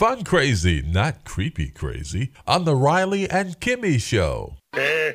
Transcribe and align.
Fun 0.00 0.24
crazy, 0.24 0.80
not 0.80 1.26
creepy 1.26 1.68
crazy, 1.68 2.32
on 2.46 2.64
the 2.64 2.74
Riley 2.74 3.28
and 3.28 3.60
Kimmy 3.60 4.00
Show. 4.00 4.56
this 4.72 5.12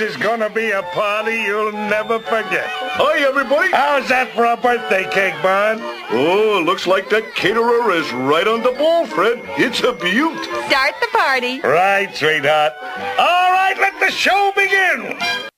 is 0.00 0.18
gonna 0.18 0.50
be 0.50 0.70
a 0.72 0.82
party 0.82 1.32
you'll 1.32 1.72
never 1.72 2.18
forget. 2.18 2.66
Hi, 2.68 3.20
everybody. 3.20 3.72
How's 3.72 4.06
that 4.10 4.34
for 4.34 4.44
a 4.44 4.58
birthday 4.58 5.08
cake, 5.10 5.32
Bud? 5.42 5.78
Oh, 6.10 6.62
looks 6.66 6.86
like 6.86 7.08
the 7.08 7.22
caterer 7.34 7.90
is 7.92 8.12
right 8.12 8.46
on 8.46 8.62
the 8.62 8.72
ball, 8.72 9.06
Fred. 9.06 9.40
It's 9.56 9.80
a 9.80 9.94
beaut. 9.94 10.44
Start 10.68 10.94
the 11.00 11.08
party. 11.10 11.60
Right, 11.62 12.14
sweetheart. 12.14 12.74
All 13.18 13.50
right, 13.50 13.76
let 13.78 13.98
the 13.98 14.10
show 14.10 14.52
begin. 14.54 15.55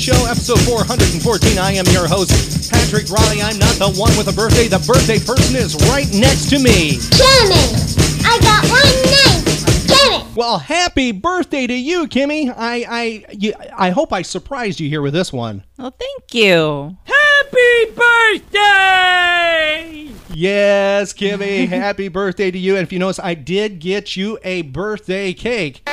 Show, 0.00 0.24
episode 0.24 0.58
414. 0.60 1.58
I 1.58 1.72
am 1.72 1.84
your 1.88 2.08
host, 2.08 2.70
Patrick 2.72 3.10
Riley. 3.10 3.42
I'm 3.42 3.58
not 3.58 3.74
the 3.74 3.92
one 4.00 4.16
with 4.16 4.28
a 4.28 4.32
birthday. 4.32 4.66
The 4.66 4.78
birthday 4.78 5.18
person 5.18 5.56
is 5.56 5.74
right 5.90 6.08
next 6.14 6.48
to 6.48 6.58
me. 6.58 6.92
Kimmy, 7.12 8.24
I 8.24 8.38
got 8.40 8.64
one 8.64 8.80
name. 9.04 9.44
Kimmy. 9.84 10.24
Well, 10.34 10.58
happy 10.58 11.12
birthday 11.12 11.66
to 11.66 11.74
you, 11.74 12.06
Kimmy. 12.06 12.48
I 12.56 12.86
I 12.88 13.26
you, 13.32 13.52
I 13.76 13.90
hope 13.90 14.14
I 14.14 14.22
surprised 14.22 14.80
you 14.80 14.88
here 14.88 15.02
with 15.02 15.12
this 15.12 15.34
one. 15.34 15.64
Well, 15.76 15.90
thank 15.90 16.32
you. 16.32 16.96
Happy 17.04 17.84
birthday! 17.94 20.08
Yes, 20.32 21.12
Kimmy, 21.12 21.68
happy 21.68 22.08
birthday 22.08 22.50
to 22.50 22.58
you. 22.58 22.76
And 22.76 22.84
if 22.84 22.92
you 22.92 22.98
notice, 22.98 23.20
I 23.22 23.34
did 23.34 23.80
get 23.80 24.16
you 24.16 24.38
a 24.44 24.62
birthday 24.62 25.34
cake. 25.34 25.86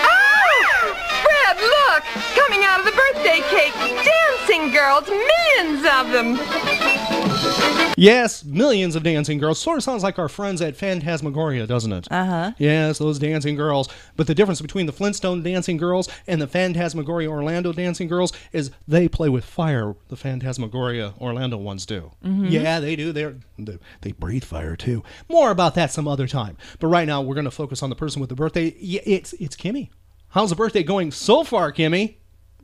Coming 2.47 2.63
out 2.63 2.79
of 2.79 2.85
the 2.85 2.91
birthday 2.93 3.41
cake, 3.49 3.73
dancing 3.73 4.71
girls, 4.71 5.05
millions 5.09 5.85
of 5.85 6.11
them. 6.13 6.37
Yes, 7.97 8.45
millions 8.45 8.95
of 8.95 9.03
dancing 9.03 9.37
girls. 9.37 9.59
Sort 9.59 9.77
of 9.77 9.83
sounds 9.83 10.01
like 10.01 10.17
our 10.17 10.29
friends 10.29 10.61
at 10.61 10.77
Phantasmagoria, 10.77 11.67
doesn't 11.67 11.91
it? 11.91 12.07
Uh 12.09 12.25
huh. 12.25 12.51
Yes, 12.57 12.99
those 12.99 13.19
dancing 13.19 13.55
girls. 13.55 13.89
But 14.15 14.27
the 14.27 14.35
difference 14.35 14.61
between 14.61 14.85
the 14.85 14.93
Flintstone 14.93 15.43
dancing 15.43 15.75
girls 15.75 16.07
and 16.25 16.41
the 16.41 16.47
Phantasmagoria 16.47 17.29
Orlando 17.29 17.73
dancing 17.73 18.07
girls 18.07 18.31
is 18.53 18.71
they 18.87 19.09
play 19.09 19.27
with 19.27 19.43
fire. 19.43 19.95
The 20.07 20.15
Phantasmagoria 20.15 21.15
Orlando 21.19 21.57
ones 21.57 21.85
do. 21.85 22.11
Yeah, 22.23 22.79
they 22.79 22.95
do. 22.95 23.11
They're, 23.11 23.35
they 23.59 23.77
they 24.01 24.11
breathe 24.13 24.45
fire 24.45 24.77
too. 24.77 25.03
More 25.27 25.51
about 25.51 25.75
that 25.75 25.91
some 25.91 26.07
other 26.07 26.27
time. 26.27 26.55
But 26.79 26.87
right 26.87 27.07
now 27.07 27.21
we're 27.21 27.35
going 27.35 27.43
to 27.45 27.51
focus 27.51 27.83
on 27.83 27.89
the 27.89 27.95
person 27.97 28.21
with 28.21 28.29
the 28.29 28.35
birthday. 28.35 28.67
It's 28.67 29.33
it's 29.33 29.57
Kimmy. 29.57 29.89
How's 30.29 30.49
the 30.51 30.55
birthday 30.55 30.83
going 30.83 31.11
so 31.11 31.43
far, 31.43 31.73
Kimmy? 31.73 32.15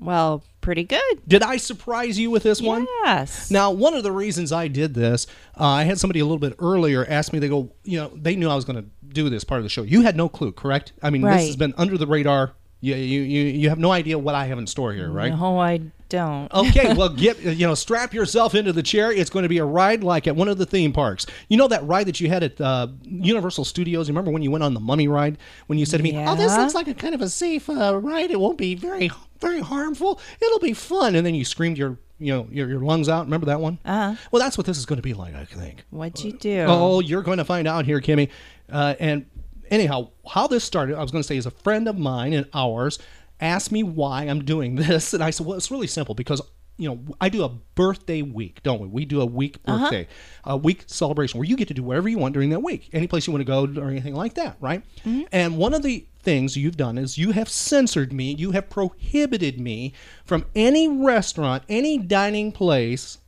Well, 0.04 0.44
pretty 0.62 0.84
good. 0.84 1.28
Did 1.28 1.44
I 1.44 1.58
surprise 1.58 2.20
you 2.20 2.32
with 2.32 2.44
this 2.44 2.62
one? 2.62 2.88
Yes. 3.04 3.52
Now, 3.52 3.72
one 3.72 3.94
of 3.94 4.04
the 4.04 4.12
reasons 4.12 4.52
I 4.52 4.68
did 4.68 4.94
this, 4.94 5.28
uh, 5.60 5.66
I 5.66 5.84
had 5.84 6.00
somebody 6.00 6.20
a 6.20 6.26
little 6.26 6.40
bit 6.40 6.56
earlier 6.60 7.06
ask 7.08 7.34
me, 7.34 7.40
they 7.40 7.50
go, 7.50 7.72
you 7.84 7.98
know, 8.00 8.12
they 8.16 8.36
knew 8.36 8.50
I 8.50 8.56
was 8.56 8.66
going 8.66 8.78
to 8.78 8.86
do 9.08 9.30
this 9.30 9.44
part 9.44 9.60
of 9.60 9.64
the 9.64 9.70
show. 9.70 9.84
You 9.84 10.02
had 10.02 10.16
no 10.16 10.30
clue, 10.30 10.52
correct? 10.52 10.94
I 11.02 11.10
mean, 11.10 11.22
this 11.22 11.48
has 11.48 11.56
been 11.56 11.74
under 11.78 11.98
the 11.98 12.08
radar. 12.08 12.54
You, 12.82 12.96
you, 12.96 13.22
you, 13.22 13.44
you 13.44 13.70
have 13.70 13.80
no 13.80 13.92
idea 13.92 14.18
what 14.20 14.36
I 14.36 14.46
have 14.46 14.58
in 14.58 14.68
store 14.68 14.92
here, 14.92 15.10
right? 15.10 15.34
No, 15.34 15.60
I 15.60 15.80
don't. 16.14 16.54
Okay, 16.54 16.94
well, 16.98 17.10
get 17.10 17.42
you 17.42 17.66
know, 17.66 17.74
strap 17.74 18.14
yourself 18.14 18.54
into 18.54 18.72
the 18.72 18.84
chair. 18.84 19.12
It's 19.12 19.32
going 19.32 19.44
to 19.44 19.50
be 19.50 19.58
a 19.58 19.66
ride 19.66 20.04
like 20.04 20.28
at 20.28 20.36
one 20.36 20.48
of 20.48 20.60
the 20.60 20.66
theme 20.66 20.94
parks. 20.94 21.26
You 21.50 21.58
know 21.58 21.68
that 21.68 21.84
ride 21.86 22.06
that 22.08 22.22
you 22.22 22.30
had 22.30 22.44
at 22.44 22.62
uh, 22.62 22.88
Universal 23.04 23.66
Studios. 23.66 24.08
You 24.08 24.14
remember 24.14 24.32
when 24.32 24.44
you 24.44 24.52
went 24.52 24.64
on 24.64 24.76
the 24.76 24.80
Mummy 24.80 25.08
ride? 25.08 25.40
When 25.68 25.80
you 25.80 25.86
said 25.86 25.98
to 25.98 26.04
me, 26.04 26.16
"Oh, 26.16 26.36
this 26.36 26.56
looks 26.56 26.76
like 26.76 26.88
a 26.88 26.94
kind 26.94 27.16
of 27.16 27.22
a 27.22 27.30
safe 27.30 27.68
uh, 27.70 27.98
ride. 27.98 28.30
It 28.30 28.40
won't 28.40 28.60
be 28.60 28.76
very, 28.76 29.12
very 29.42 29.60
harmful. 29.60 30.20
It'll 30.40 30.60
be 30.60 30.74
fun." 30.74 31.16
And 31.16 31.26
then 31.26 31.34
you 31.34 31.46
screamed 31.46 31.80
your, 31.80 31.98
you 32.20 32.32
know, 32.32 32.48
your, 32.52 32.70
your 32.70 32.82
lungs 32.82 33.10
out. 33.10 33.26
Remember 33.26 33.48
that 33.48 33.60
one? 33.60 33.80
Uh-huh. 33.84 34.16
Well, 34.32 34.40
that's 34.40 34.58
what 34.58 34.68
this 34.68 34.78
is 34.78 34.86
going 34.86 34.98
to 34.98 35.04
be 35.04 35.16
like. 35.16 35.34
I 35.34 35.46
think. 35.46 35.84
What'd 35.90 36.24
you 36.24 36.34
do? 36.34 36.66
Oh, 36.68 37.00
you're 37.00 37.24
going 37.24 37.40
to 37.40 37.46
find 37.46 37.68
out 37.68 37.86
here, 37.86 38.00
Kimmy. 38.00 38.30
Uh, 38.72 38.94
and 39.00 39.26
anyhow, 39.72 40.12
how 40.28 40.46
this 40.46 40.64
started, 40.64 40.96
I 40.96 41.02
was 41.02 41.12
going 41.12 41.24
to 41.24 41.28
say, 41.28 41.38
is 41.38 41.48
a 41.48 41.52
friend 41.52 41.88
of 41.88 41.98
mine 41.98 42.34
and 42.34 42.48
ours 42.54 43.00
asked 43.40 43.72
me 43.72 43.84
why 43.84 44.24
I'm 44.24 44.44
doing 44.46 44.76
this, 44.88 45.14
and 45.14 45.24
I 45.24 45.30
said, 45.30 45.46
well, 45.46 45.58
it's 45.58 45.72
really 45.72 45.88
simple 45.88 46.16
because. 46.16 46.42
You 46.76 46.90
know, 46.90 47.16
I 47.22 47.30
do 47.30 47.44
a 47.44 47.50
birthday 47.50 48.24
week, 48.24 48.64
don't 48.64 48.82
we? 48.82 48.88
We 48.88 49.06
do 49.06 49.22
a 49.22 49.28
week 49.28 49.60
uh-huh. 49.64 49.78
birthday, 49.78 50.08
a 50.44 50.58
week 50.58 50.86
celebration 50.88 51.38
where 51.38 51.48
you 51.48 51.56
get 51.56 51.68
to 51.68 51.76
do 51.76 51.84
whatever 51.84 52.10
you 52.10 52.18
want 52.18 52.34
during 52.34 52.50
that 52.50 52.64
week, 52.64 52.90
any 52.94 53.06
place 53.06 53.28
you 53.28 53.32
want 53.32 53.42
to 53.42 53.46
go 53.46 53.80
or 53.80 53.92
anything 53.92 54.16
like 54.16 54.34
that, 54.34 54.58
right? 54.60 54.82
Mm-hmm. 55.06 55.22
And 55.32 55.58
one 55.60 55.76
of 55.76 55.84
the 55.84 56.08
things 56.24 56.58
you've 56.58 56.76
done 56.76 56.98
is 56.98 57.16
you 57.16 57.32
have 57.32 57.48
censored 57.48 58.12
me, 58.12 58.34
you 58.34 58.52
have 58.52 58.72
prohibited 58.72 59.60
me 59.60 59.94
from 60.26 60.48
any 60.56 60.88
restaurant, 60.88 61.62
any 61.70 62.00
dining 62.00 62.52
place 62.52 63.20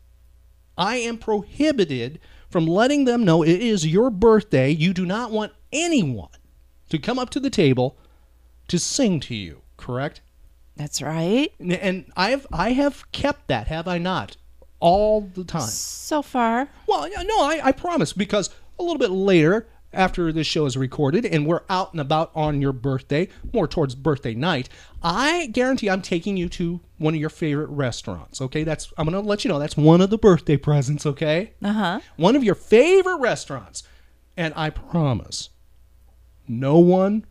I 0.77 0.97
am 0.97 1.17
prohibited 1.17 2.19
from 2.49 2.67
letting 2.67 3.05
them 3.05 3.23
know 3.23 3.43
it 3.43 3.61
is 3.61 3.85
your 3.85 4.09
birthday. 4.09 4.69
You 4.69 4.93
do 4.93 5.05
not 5.05 5.31
want 5.31 5.53
anyone 5.71 6.29
to 6.89 6.97
come 6.97 7.19
up 7.19 7.29
to 7.31 7.39
the 7.39 7.49
table 7.49 7.97
to 8.67 8.79
sing 8.79 9.19
to 9.21 9.35
you, 9.35 9.61
correct? 9.85 10.21
That's 10.75 11.01
right. 11.01 11.51
And- 11.59 11.71
And 11.73 12.05
I 12.17 12.31
have 12.31 12.47
I 12.51 12.71
have 12.73 13.09
kept 13.11 13.47
that, 13.47 13.67
have 13.67 13.87
I 13.87 13.97
not? 13.97 14.35
All 14.81 15.21
the 15.21 15.43
time. 15.45 15.61
So 15.69 16.21
far. 16.21 16.67
Well, 16.87 17.07
no, 17.09 17.41
I, 17.43 17.61
I 17.63 17.71
promise 17.71 18.11
because 18.11 18.49
a 18.77 18.83
little 18.83 18.97
bit 18.99 19.09
later, 19.11 19.67
after 19.93 20.33
this 20.33 20.45
show 20.45 20.65
is 20.65 20.75
recorded 20.75 21.25
and 21.25 21.47
we're 21.47 21.61
out 21.69 21.93
and 21.93 22.01
about 22.01 22.29
on 22.35 22.59
your 22.61 22.73
birthday, 22.73 23.29
more 23.53 23.65
towards 23.69 23.95
birthday 23.95 24.33
night, 24.33 24.67
I 25.01 25.47
guarantee 25.47 25.89
I'm 25.89 26.01
taking 26.01 26.35
you 26.35 26.49
to 26.49 26.81
one 26.97 27.13
of 27.15 27.19
your 27.21 27.29
favorite 27.29 27.69
restaurants. 27.69 28.41
Okay, 28.41 28.65
that's 28.65 28.91
I'm 28.97 29.05
gonna 29.05 29.21
let 29.21 29.45
you 29.45 29.49
know 29.49 29.59
that's 29.59 29.77
one 29.77 30.01
of 30.01 30.09
the 30.09 30.17
birthday 30.17 30.57
presents. 30.57 31.05
Okay, 31.05 31.53
Uh 31.63 31.71
huh. 31.73 31.99
one 32.17 32.35
of 32.35 32.43
your 32.43 32.55
favorite 32.55 33.19
restaurants, 33.21 33.83
and 34.35 34.53
I 34.57 34.69
promise, 34.71 35.49
no 36.49 36.77
one, 36.79 37.25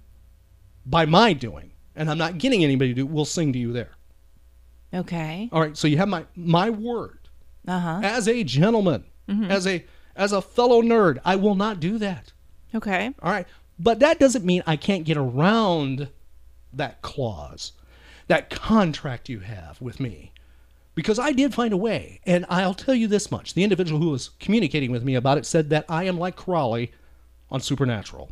by 0.86 1.04
my 1.04 1.34
doing, 1.34 1.72
and 1.97 2.10
I'm 2.10 2.19
not 2.19 2.38
getting 2.38 2.65
anybody 2.65 2.91
to 2.91 2.94
do, 2.94 3.06
will 3.06 3.25
sing 3.25 3.53
to 3.53 3.59
you 3.59 3.72
there. 3.72 3.91
Okay. 4.93 5.49
All 5.53 5.60
right, 5.60 5.77
so 5.77 5.88
you 5.88 5.97
have 5.97 6.09
my 6.09 6.25
my 6.37 6.71
word 6.71 7.19
Uh 7.66 7.78
huh. 7.81 8.00
as 8.03 8.28
a 8.28 8.44
gentleman, 8.44 9.05
as 9.28 9.66
a 9.66 9.84
as 10.16 10.33
a 10.33 10.41
fellow 10.43 10.83
nerd, 10.83 11.19
I 11.25 11.37
will 11.37 11.54
not 11.56 11.81
do 11.81 11.99
that. 11.99 12.33
Okay. 12.75 13.12
All 13.22 13.31
right, 13.33 13.47
but 13.78 13.99
that 14.00 14.19
doesn't 14.21 14.44
mean 14.44 14.62
I 14.66 14.77
can't 14.77 15.04
get 15.04 15.16
around 15.16 16.09
that 16.72 17.03
clause, 17.03 17.72
that 18.28 18.50
contract 18.50 19.28
you 19.28 19.41
have 19.41 19.81
with 19.81 19.99
me. 20.00 20.31
Because 20.97 21.19
I 21.19 21.33
did 21.33 21.53
find 21.54 21.72
a 21.72 21.77
way, 21.77 22.21
and 22.25 22.47
I'll 22.49 22.72
tell 22.75 22.94
you 22.94 23.09
this 23.09 23.28
much. 23.33 23.54
The 23.54 23.65
individual 23.65 24.00
who 24.00 24.10
was 24.10 24.31
communicating 24.38 24.93
with 24.93 25.03
me 25.03 25.16
about 25.16 25.38
it 25.38 25.47
said 25.47 25.69
that 25.71 25.84
I 25.88 26.04
am 26.04 26.19
like 26.21 26.36
Crowley 26.36 26.92
on 27.51 27.60
Supernatural. 27.60 28.30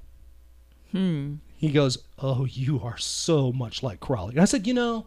Hmm. 0.93 1.35
He 1.63 1.71
goes, 1.71 1.99
Oh, 2.19 2.45
you 2.45 2.81
are 2.83 2.99
so 2.99 3.53
much 3.53 3.85
like 3.85 4.01
Crowley. 4.01 4.33
And 4.33 4.43
I 4.43 4.47
said, 4.47 4.67
You 4.67 4.75
know, 4.75 5.07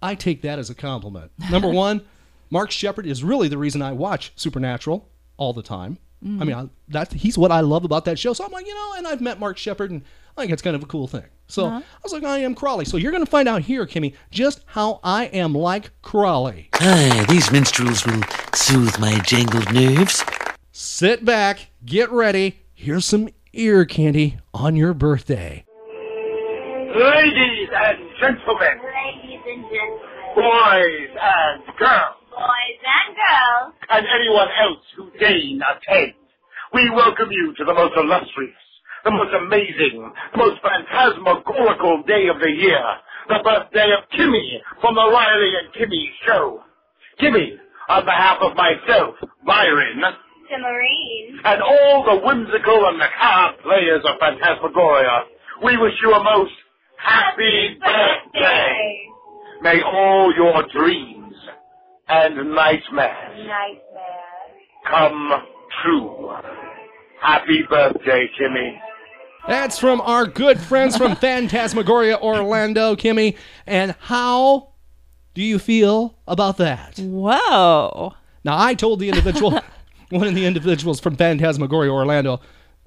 I 0.00 0.14
take 0.14 0.42
that 0.42 0.60
as 0.60 0.70
a 0.70 0.76
compliment. 0.76 1.32
Number 1.50 1.68
one, 1.68 2.02
Mark 2.50 2.70
Sheppard 2.70 3.04
is 3.04 3.24
really 3.24 3.48
the 3.48 3.58
reason 3.58 3.82
I 3.82 3.92
watch 3.92 4.32
Supernatural 4.36 5.08
all 5.36 5.52
the 5.52 5.62
time. 5.62 5.98
I 6.22 6.26
mean, 6.26 6.50
mm. 6.50 6.66
I, 6.66 6.70
that 6.88 7.12
he's 7.14 7.38
what 7.38 7.50
I 7.50 7.60
love 7.60 7.84
about 7.84 8.04
that 8.04 8.18
show. 8.18 8.32
So 8.32 8.44
I'm 8.44 8.52
like, 8.52 8.66
you 8.66 8.74
know, 8.74 8.94
and 8.98 9.06
I've 9.08 9.22
met 9.22 9.40
Mark 9.40 9.56
Sheppard, 9.56 9.90
and 9.90 10.02
I 10.36 10.42
think 10.42 10.52
it's 10.52 10.60
kind 10.60 10.76
of 10.76 10.82
a 10.82 10.86
cool 10.86 11.08
thing. 11.08 11.24
So 11.48 11.64
uh-huh. 11.64 11.78
I 11.78 12.00
was 12.02 12.12
like, 12.12 12.24
I 12.24 12.38
am 12.38 12.54
Crowley. 12.54 12.84
So 12.84 12.98
you're 12.98 13.10
going 13.10 13.24
to 13.24 13.30
find 13.30 13.48
out 13.48 13.62
here, 13.62 13.86
Kimmy, 13.86 14.14
just 14.30 14.62
how 14.66 15.00
I 15.02 15.24
am 15.26 15.54
like 15.54 15.90
Crowley. 16.02 16.68
Aye, 16.74 17.24
these 17.28 17.50
minstrels 17.50 18.04
will 18.04 18.20
soothe 18.54 18.98
my 18.98 19.18
jangled 19.20 19.72
nerves. 19.72 20.22
Sit 20.72 21.24
back, 21.24 21.70
get 21.86 22.10
ready. 22.10 22.60
Here's 22.74 23.06
some 23.06 23.30
ear 23.52 23.84
candy 23.84 24.38
on 24.54 24.76
your 24.76 24.94
birthday. 24.94 25.64
Ladies 26.94 27.68
and 27.74 27.98
gentlemen, 28.20 28.78
Ladies 28.82 29.40
and 29.46 29.62
gentlemen. 29.70 30.34
boys 30.34 31.10
and 31.22 31.62
girls, 31.78 32.16
boys 32.30 32.80
and 32.82 33.16
girls. 33.16 33.72
and 33.90 34.06
anyone 34.06 34.48
else 34.60 34.84
who 34.96 35.10
deign 35.18 35.60
attend. 35.62 36.14
We 36.72 36.90
welcome 36.90 37.28
you 37.30 37.54
to 37.58 37.64
the 37.64 37.74
most 37.74 37.94
illustrious, 37.96 38.54
the 39.04 39.10
most 39.10 39.32
amazing, 39.34 40.12
the 40.32 40.38
most 40.38 40.60
phantasmagorical 40.62 42.02
day 42.06 42.28
of 42.28 42.40
the 42.40 42.50
year, 42.50 42.82
the 43.28 43.38
birthday 43.42 43.90
of 43.96 44.08
Kimmy 44.10 44.58
from 44.80 44.94
the 44.94 45.02
Riley 45.10 45.52
and 45.62 45.72
Kimmy 45.74 46.06
Show. 46.26 46.60
Kimmy, 47.20 47.56
on 47.88 48.04
behalf 48.04 48.38
of 48.42 48.56
myself, 48.56 49.14
Byron, 49.46 50.02
Tamarine. 50.50 51.38
and 51.44 51.62
all 51.62 52.04
the 52.04 52.20
whimsical 52.26 52.86
and 52.88 52.98
macabre 52.98 53.62
players 53.62 54.02
of 54.04 54.16
Phantasmagoria, 54.18 55.24
we 55.64 55.76
wish 55.76 55.92
you 56.02 56.12
a 56.12 56.22
most 56.24 56.52
happy 56.96 57.78
birthday. 57.80 59.06
May 59.62 59.80
all 59.82 60.32
your 60.34 60.64
dreams 60.74 61.34
and 62.08 62.34
nightmares 62.54 63.46
Nightmare. 63.46 64.88
come 64.88 65.30
true. 65.84 66.32
Happy 67.22 67.62
birthday, 67.68 68.26
Kimmy. 68.40 68.78
That's 69.46 69.78
from 69.78 70.00
our 70.00 70.26
good 70.26 70.58
friends 70.60 70.96
from 70.96 71.16
Phantasmagoria 71.16 72.18
Orlando, 72.18 72.94
Kimmy. 72.96 73.36
And 73.66 73.94
how 74.00 74.72
do 75.34 75.42
you 75.42 75.58
feel 75.58 76.18
about 76.26 76.56
that? 76.58 76.98
Whoa. 76.98 78.14
Now, 78.44 78.58
I 78.58 78.74
told 78.74 79.00
the 79.00 79.08
individual, 79.08 79.60
one 80.10 80.26
of 80.26 80.34
the 80.34 80.46
individuals 80.46 81.00
from 81.00 81.16
Phantasmagoria 81.16 81.90
Orlando, 81.90 82.40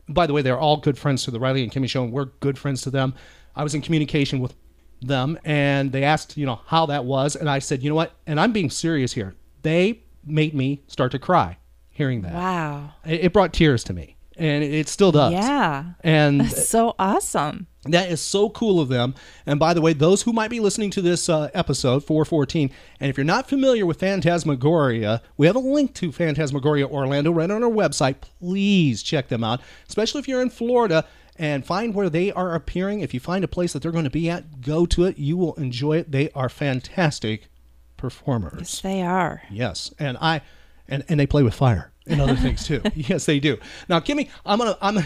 by 0.07 0.27
the 0.27 0.33
way, 0.33 0.41
they're 0.41 0.59
all 0.59 0.77
good 0.77 0.97
friends 0.97 1.23
to 1.23 1.31
the 1.31 1.39
Riley 1.39 1.63
and 1.63 1.71
Kimmy 1.71 1.89
show, 1.89 2.03
and 2.03 2.11
we're 2.11 2.25
good 2.25 2.57
friends 2.57 2.81
to 2.81 2.89
them. 2.89 3.13
I 3.55 3.63
was 3.63 3.73
in 3.73 3.81
communication 3.81 4.39
with 4.39 4.53
them, 5.01 5.39
and 5.43 5.91
they 5.91 6.03
asked, 6.03 6.37
you 6.37 6.45
know, 6.45 6.61
how 6.65 6.85
that 6.87 7.05
was. 7.05 7.35
And 7.35 7.49
I 7.49 7.59
said, 7.59 7.83
you 7.83 7.89
know 7.89 7.95
what? 7.95 8.13
And 8.27 8.39
I'm 8.39 8.51
being 8.51 8.69
serious 8.69 9.13
here. 9.13 9.35
They 9.61 10.03
made 10.25 10.53
me 10.53 10.83
start 10.87 11.11
to 11.11 11.19
cry 11.19 11.57
hearing 11.89 12.21
that. 12.21 12.33
Wow. 12.33 12.91
It, 13.05 13.25
it 13.25 13.33
brought 13.33 13.53
tears 13.53 13.83
to 13.85 13.93
me, 13.93 14.17
and 14.37 14.63
it, 14.63 14.73
it 14.73 14.89
still 14.89 15.11
does. 15.11 15.33
Yeah. 15.33 15.93
And 16.01 16.41
That's 16.41 16.67
so 16.67 16.95
awesome. 16.99 17.67
That 17.85 18.09
is 18.09 18.21
so 18.21 18.49
cool 18.49 18.79
of 18.79 18.89
them. 18.89 19.13
And 19.45 19.59
by 19.59 19.73
the 19.73 19.81
way, 19.81 19.93
those 19.93 20.21
who 20.21 20.31
might 20.31 20.49
be 20.49 20.59
listening 20.59 20.89
to 20.91 21.01
this 21.01 21.27
uh, 21.27 21.49
episode 21.53 22.03
414, 22.03 22.71
and 22.99 23.09
if 23.09 23.17
you're 23.17 23.25
not 23.25 23.49
familiar 23.49 23.85
with 23.85 23.99
Phantasmagoria, 23.99 25.21
we 25.35 25.47
have 25.47 25.55
a 25.55 25.59
link 25.59 25.93
to 25.95 26.11
Phantasmagoria 26.11 26.87
Orlando 26.87 27.31
right 27.31 27.51
on 27.51 27.63
our 27.63 27.69
website. 27.69 28.15
Please 28.39 29.03
check 29.03 29.27
them 29.27 29.43
out, 29.43 29.61
especially 29.87 30.19
if 30.19 30.27
you're 30.27 30.41
in 30.41 30.49
Florida 30.49 31.05
and 31.35 31.65
find 31.65 31.93
where 31.93 32.09
they 32.09 32.31
are 32.31 32.55
appearing. 32.55 33.01
If 33.01 33.13
you 33.13 33.19
find 33.19 33.43
a 33.43 33.47
place 33.47 33.73
that 33.73 33.81
they're 33.81 33.91
going 33.91 34.03
to 34.03 34.09
be 34.09 34.29
at, 34.29 34.61
go 34.61 34.85
to 34.85 35.05
it. 35.05 35.17
You 35.17 35.35
will 35.35 35.55
enjoy 35.55 35.97
it. 35.97 36.11
They 36.11 36.29
are 36.31 36.49
fantastic 36.49 37.49
performers. 37.97 38.59
Yes, 38.59 38.81
they 38.81 39.01
are. 39.01 39.41
Yes, 39.49 39.93
and 39.99 40.17
I, 40.21 40.41
and 40.87 41.03
and 41.09 41.19
they 41.19 41.27
play 41.27 41.43
with 41.43 41.53
fire 41.53 41.91
and 42.05 42.21
other 42.21 42.35
things 42.35 42.65
too. 42.67 42.81
yes, 42.95 43.25
they 43.25 43.39
do. 43.39 43.57
Now, 43.89 43.99
Kimmy, 43.99 44.29
I'm 44.45 44.59
gonna 44.59 44.77
I'm 44.81 45.03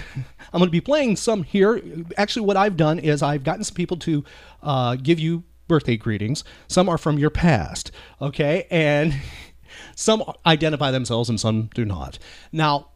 I'm 0.53 0.59
gonna 0.59 0.71
be 0.71 0.81
playing 0.81 1.15
some 1.15 1.44
here. 1.44 1.81
Actually, 2.17 2.45
what 2.45 2.57
I've 2.57 2.77
done 2.77 2.99
is 2.99 3.21
I've 3.21 3.44
gotten 3.44 3.63
some 3.63 3.75
people 3.75 3.97
to 3.97 4.23
uh, 4.63 4.95
give 4.95 5.19
you 5.19 5.44
birthday 5.67 5.97
greetings. 5.97 6.44
Some 6.67 6.89
are 6.89 6.97
from 6.97 7.17
your 7.17 7.29
past, 7.29 7.91
okay, 8.21 8.67
and 8.69 9.15
some 9.95 10.23
identify 10.45 10.91
themselves 10.91 11.29
and 11.29 11.39
some 11.39 11.69
do 11.73 11.85
not. 11.85 12.19
Now, 12.51 12.89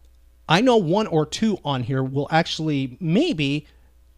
I 0.47 0.61
know 0.61 0.77
one 0.77 1.07
or 1.07 1.25
two 1.25 1.57
on 1.63 1.83
here 1.83 2.03
will 2.03 2.27
actually 2.31 2.97
maybe 2.99 3.67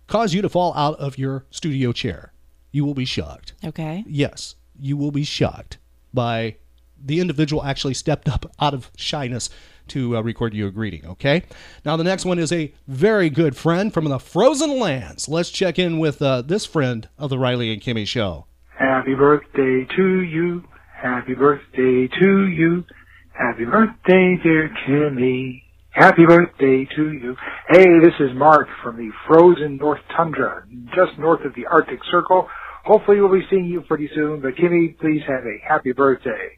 cause 0.07 0.33
you 0.33 0.41
to 0.41 0.49
fall 0.49 0.73
out 0.75 0.99
of 0.99 1.17
your 1.17 1.45
studio 1.49 1.91
chair. 1.91 2.33
You 2.71 2.85
will 2.85 2.95
be 2.95 3.05
shocked. 3.05 3.53
Okay. 3.63 4.03
Yes, 4.07 4.55
you 4.79 4.97
will 4.97 5.11
be 5.11 5.23
shocked 5.23 5.77
by 6.13 6.55
the 7.03 7.19
individual 7.19 7.63
actually 7.63 7.93
stepped 7.93 8.29
up 8.29 8.51
out 8.59 8.73
of 8.73 8.89
shyness 8.95 9.49
to 9.89 10.17
uh, 10.17 10.21
record 10.21 10.53
you 10.53 10.67
a 10.67 10.71
greeting. 10.71 11.05
Okay. 11.05 11.43
Now 11.85 11.97
the 11.97 12.03
next 12.03 12.25
one 12.25 12.39
is 12.39 12.51
a 12.51 12.73
very 12.87 13.29
good 13.29 13.55
friend 13.55 13.93
from 13.93 14.05
the 14.05 14.19
frozen 14.19 14.79
lands. 14.79 15.27
Let's 15.29 15.49
check 15.49 15.79
in 15.79 15.99
with 15.99 16.21
uh, 16.21 16.41
this 16.41 16.65
friend 16.65 17.07
of 17.17 17.29
the 17.29 17.37
Riley 17.37 17.71
and 17.71 17.81
Kimmy 17.81 18.07
show. 18.07 18.45
Happy 18.77 19.15
birthday 19.15 19.85
to 19.95 20.21
you. 20.21 20.63
Happy 20.95 21.33
birthday 21.33 22.07
to 22.19 22.47
you. 22.47 22.85
Happy 23.33 23.65
birthday, 23.65 24.37
dear 24.41 24.69
Kimmy. 24.87 25.63
Happy 25.89 26.25
birthday 26.25 26.87
to 26.95 27.11
you. 27.11 27.35
Hey, 27.69 27.99
this 27.99 28.13
is 28.19 28.35
Mark 28.35 28.67
from 28.81 28.97
the 28.97 29.11
frozen 29.27 29.77
North 29.77 30.01
Tundra, 30.15 30.65
just 30.95 31.19
north 31.19 31.45
of 31.45 31.53
the 31.55 31.67
Arctic 31.67 31.99
Circle. 32.09 32.47
Hopefully 32.83 33.21
we'll 33.21 33.31
be 33.31 33.45
seeing 33.49 33.65
you 33.65 33.81
pretty 33.81 34.09
soon, 34.15 34.41
but 34.41 34.55
Kimmy, 34.55 34.97
please 34.99 35.21
have 35.27 35.43
a 35.45 35.67
happy 35.67 35.91
birthday. 35.91 36.57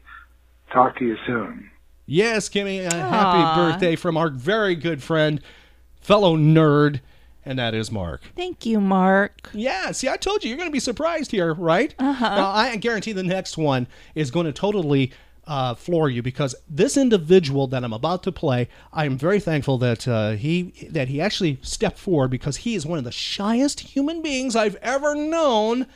Talk 0.72 0.98
to 0.98 1.04
you 1.04 1.16
soon. 1.26 1.70
Yes, 2.06 2.48
Kimmy, 2.48 2.86
a 2.86 2.94
happy 2.94 3.60
birthday 3.60 3.96
from 3.96 4.16
our 4.16 4.30
very 4.30 4.76
good 4.76 5.02
friend, 5.02 5.40
fellow 6.00 6.36
nerd, 6.36 7.00
and 7.44 7.58
that 7.58 7.74
is 7.74 7.90
Mark. 7.90 8.22
Thank 8.36 8.64
you, 8.64 8.80
Mark. 8.80 9.50
Yeah, 9.52 9.90
see, 9.90 10.08
I 10.08 10.16
told 10.16 10.44
you 10.44 10.48
you're 10.48 10.58
going 10.58 10.68
to 10.68 10.72
be 10.72 10.80
surprised 10.80 11.32
here, 11.32 11.52
right? 11.52 11.94
Uh-huh. 11.98 12.34
Now, 12.34 12.50
I 12.50 12.76
guarantee 12.76 13.12
the 13.12 13.24
next 13.24 13.58
one 13.58 13.88
is 14.14 14.30
going 14.30 14.46
to 14.46 14.52
totally 14.52 15.12
uh, 15.46 15.74
floor 15.74 16.08
you 16.10 16.22
because 16.22 16.54
this 16.68 16.96
individual 16.96 17.66
that 17.68 17.84
I'm 17.84 17.92
about 17.92 18.22
to 18.24 18.32
play, 18.32 18.68
I 18.92 19.04
am 19.04 19.16
very 19.16 19.40
thankful 19.40 19.78
that 19.78 20.06
uh, 20.08 20.32
he 20.32 20.88
that 20.90 21.08
he 21.08 21.20
actually 21.20 21.58
stepped 21.62 21.98
forward 21.98 22.28
because 22.28 22.58
he 22.58 22.74
is 22.74 22.86
one 22.86 22.98
of 22.98 23.04
the 23.04 23.12
shyest 23.12 23.80
human 23.80 24.22
beings 24.22 24.56
I've 24.56 24.76
ever 24.76 25.14
known. 25.14 25.86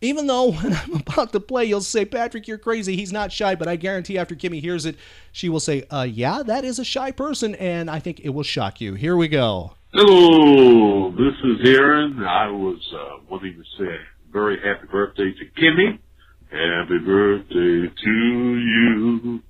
Even 0.00 0.26
though 0.26 0.50
when 0.52 0.74
I'm 0.74 0.94
about 0.94 1.32
to 1.32 1.40
play, 1.40 1.64
you'll 1.64 1.80
say, 1.80 2.04
Patrick, 2.04 2.46
you're 2.46 2.58
crazy. 2.58 2.96
He's 2.96 3.12
not 3.12 3.32
shy. 3.32 3.54
But 3.54 3.68
I 3.68 3.76
guarantee 3.76 4.18
after 4.18 4.34
Kimmy 4.34 4.60
hears 4.60 4.86
it, 4.86 4.96
she 5.32 5.48
will 5.48 5.60
say, 5.60 5.84
uh, 5.90 6.02
Yeah, 6.02 6.42
that 6.44 6.64
is 6.64 6.78
a 6.78 6.84
shy 6.84 7.10
person. 7.10 7.54
And 7.56 7.90
I 7.90 7.98
think 7.98 8.20
it 8.20 8.30
will 8.30 8.42
shock 8.42 8.80
you. 8.80 8.94
Here 8.94 9.16
we 9.16 9.28
go. 9.28 9.72
Hello, 9.92 11.10
this 11.12 11.34
is 11.42 11.68
Aaron. 11.68 12.22
I 12.22 12.50
was 12.50 12.80
uh, 12.92 13.24
wanting 13.30 13.54
to 13.54 13.64
say 13.78 13.96
very 14.30 14.58
happy 14.60 14.86
birthday 14.90 15.32
to 15.32 15.60
Kimmy. 15.60 15.98
Happy 16.50 16.98
birthday 16.98 17.94
to 18.04 18.58
you. 18.58 19.42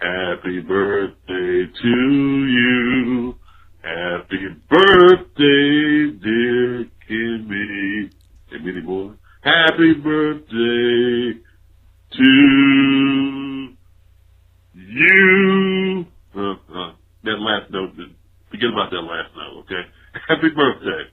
Happy 0.00 0.60
birthday 0.60 1.70
to 1.82 2.46
you. 2.46 3.36
Happy 3.82 4.48
birthday, 4.68 6.10
dear 6.20 6.86
Kimmy. 7.08 8.10
Hey, 8.50 8.58
Minnie 8.58 8.80
boy. 8.80 9.12
Happy 9.42 9.94
birthday 9.94 11.40
to 12.12 13.68
you. 14.74 16.06
Uh, 16.36 16.52
uh, 16.52 16.92
that 17.24 17.38
last 17.40 17.70
note, 17.72 17.90
forget 18.50 18.70
about 18.72 18.90
that 18.90 19.00
last 19.00 19.34
note, 19.36 19.64
okay? 19.64 19.82
Happy 20.28 20.48
birthday. 20.50 21.08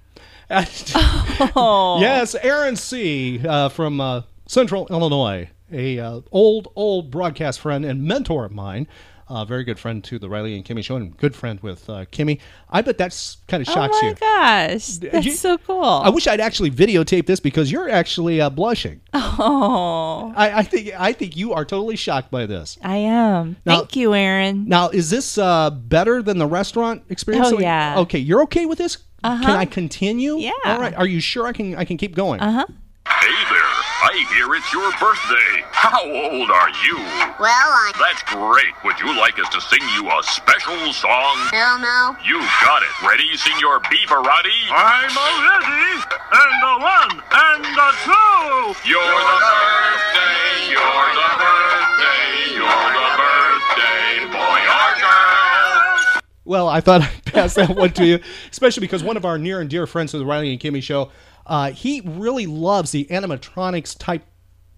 Yes, 2.02 2.36
Aaron 2.36 2.76
C. 2.76 3.40
Uh, 3.46 3.70
from 3.70 4.00
uh, 4.00 4.22
Central 4.46 4.88
Illinois, 4.92 5.50
a 5.72 6.00
uh, 6.00 6.22
old 6.32 6.68
old 6.76 7.10
broadcast 7.12 7.60
friend 7.60 7.84
and 7.86 8.04
mentor 8.04 8.46
of 8.46 8.52
mine. 8.52 8.88
Uh, 9.30 9.46
very 9.46 9.64
good 9.64 9.78
friend 9.78 10.04
to 10.06 10.18
the 10.18 10.28
Riley 10.28 10.56
and 10.56 10.66
Kimmy 10.66 10.84
show, 10.84 10.96
and 10.96 11.16
good 11.18 11.36
friend 11.36 11.60
with 11.62 11.88
uh, 11.88 12.06
Kimmy. 12.06 12.40
I 12.68 12.82
bet 12.82 12.98
that's 12.98 13.38
kind 13.48 13.62
of 13.62 13.68
shocks 13.72 13.96
you. 14.02 14.02
Oh 14.02 14.02
my 14.02 14.10
you. 14.10 14.16
gosh. 14.16 14.88
That's 14.98 15.26
you- 15.26 15.34
so 15.34 15.60
cool. 15.60 15.84
I 15.84 16.10
wish 16.10 16.26
I'd 16.26 16.40
actually 16.40 16.72
videotape 16.72 17.28
this 17.28 17.40
because 17.40 17.72
you're 17.72 17.90
actually 17.90 18.42
uh, 18.42 18.50
blushing. 18.50 19.02
oh. 19.14 20.34
I, 20.36 20.60
I 20.60 20.64
think 20.64 20.92
I 21.00 21.14
think 21.14 21.38
you 21.38 21.54
are 21.54 21.64
totally 21.64 21.96
shocked 21.96 22.32
by 22.32 22.48
this. 22.48 22.80
I 22.82 22.98
am. 22.98 23.58
Now- 23.66 23.80
Thank 23.80 23.96
you, 23.96 24.16
Aaron. 24.16 24.68
Now, 24.68 24.90
is 24.90 25.12
this 25.12 25.38
uh, 25.38 25.70
better 25.70 26.24
than 26.24 26.40
the 26.40 26.48
restaurant 26.48 27.04
experience? 27.10 27.48
Oh, 27.48 27.52
that 27.52 27.58
we- 27.58 27.64
yeah. 27.64 28.00
Okay, 28.00 28.20
you're 28.20 28.42
okay 28.44 28.66
with 28.66 28.80
this? 28.80 28.98
Uh-huh. 29.24 29.44
Can 29.46 29.56
I 29.58 29.66
continue? 29.66 30.38
Yeah. 30.38 30.52
All 30.66 30.80
right. 30.80 30.96
Are 30.96 31.06
you 31.08 31.20
sure 31.20 31.46
I 31.46 31.52
can 31.54 31.76
I 31.76 31.86
can 31.86 31.98
keep 31.98 32.16
going? 32.16 32.40
Uh 32.40 32.52
huh. 32.52 32.66
Hey 33.08 33.28
there, 33.54 33.62
I 34.02 34.16
hear 34.32 34.48
it's 34.56 34.72
your 34.72 34.88
birthday. 34.96 35.68
How 35.76 36.00
old 36.00 36.48
are 36.48 36.72
you? 36.88 36.96
Well, 37.36 37.68
I. 37.68 37.92
That's 38.00 38.24
great. 38.32 38.72
Would 38.88 38.96
you 39.04 39.12
like 39.20 39.36
us 39.40 39.52
to 39.52 39.60
sing 39.60 39.84
you 39.92 40.08
a 40.08 40.24
special 40.24 40.80
song? 40.96 41.36
Hell 41.52 41.84
no. 41.84 42.16
You 42.24 42.40
got 42.64 42.80
it. 42.80 42.94
Ready, 43.04 43.28
Senor 43.36 43.84
Beaverati? 43.92 44.60
I'm 44.72 45.12
a 45.12 45.30
ready, 45.52 46.00
and 46.32 46.64
a 46.64 46.74
one, 46.80 47.12
and 47.20 47.66
a 47.76 47.90
two. 48.08 48.88
You're 48.88 49.04
the 49.04 49.38
birthday, 49.44 50.72
you're 50.72 51.10
the 51.20 51.32
birthday, 51.36 52.56
you're 52.56 52.88
the 52.96 53.10
birthday 53.20 54.32
boy 54.32 54.62
or 54.64 54.92
girl. 55.04 56.22
Well, 56.46 56.68
I 56.70 56.80
thought 56.80 57.02
I'd 57.08 57.26
pass 57.26 57.54
that 57.56 57.76
one 57.76 57.92
to 58.00 58.06
you, 58.06 58.20
especially 58.50 58.82
because 58.82 59.04
one 59.04 59.18
of 59.18 59.26
our 59.26 59.38
near 59.38 59.60
and 59.60 59.70
dear 59.70 59.86
friends 59.88 60.14
of 60.14 60.22
the 60.22 60.26
Riley 60.26 60.52
and 60.52 60.60
Kimmy 60.60 60.82
show, 60.82 61.12
uh, 61.50 61.72
he 61.72 62.02
really 62.06 62.46
loves 62.46 62.92
the 62.92 63.06
animatronics 63.06 63.98
type 63.98 64.24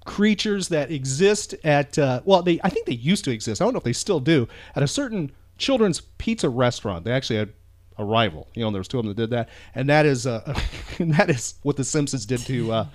creatures 0.05 0.69
that 0.69 0.89
exist 0.89 1.53
at 1.63 1.99
uh, 1.99 2.21
well, 2.25 2.41
they 2.41 2.59
I 2.63 2.69
think 2.69 2.87
they 2.87 2.93
used 2.93 3.25
to 3.25 3.31
exist. 3.31 3.61
I 3.61 3.65
don't 3.65 3.73
know 3.73 3.77
if 3.77 3.83
they 3.83 3.93
still 3.93 4.21
do 4.21 4.47
at 4.75 4.81
a 4.81 4.87
certain 4.87 5.31
children's 5.57 6.01
pizza 6.17 6.49
restaurant. 6.49 7.05
They 7.05 7.11
actually 7.11 7.37
had 7.37 7.53
a 7.97 8.05
rival. 8.05 8.47
You 8.55 8.63
know, 8.63 8.71
there 8.71 8.79
was 8.79 8.87
two 8.87 8.99
of 8.99 9.05
them 9.05 9.13
that 9.13 9.21
did 9.21 9.29
that, 9.31 9.49
and 9.75 9.89
that 9.89 10.05
is 10.05 10.25
uh, 10.25 10.57
and 10.99 11.13
that 11.15 11.29
is 11.29 11.55
what 11.61 11.75
the 11.75 11.83
Simpsons 11.83 12.25
did 12.25 12.39
to 12.41 12.71
uh, 12.71 12.85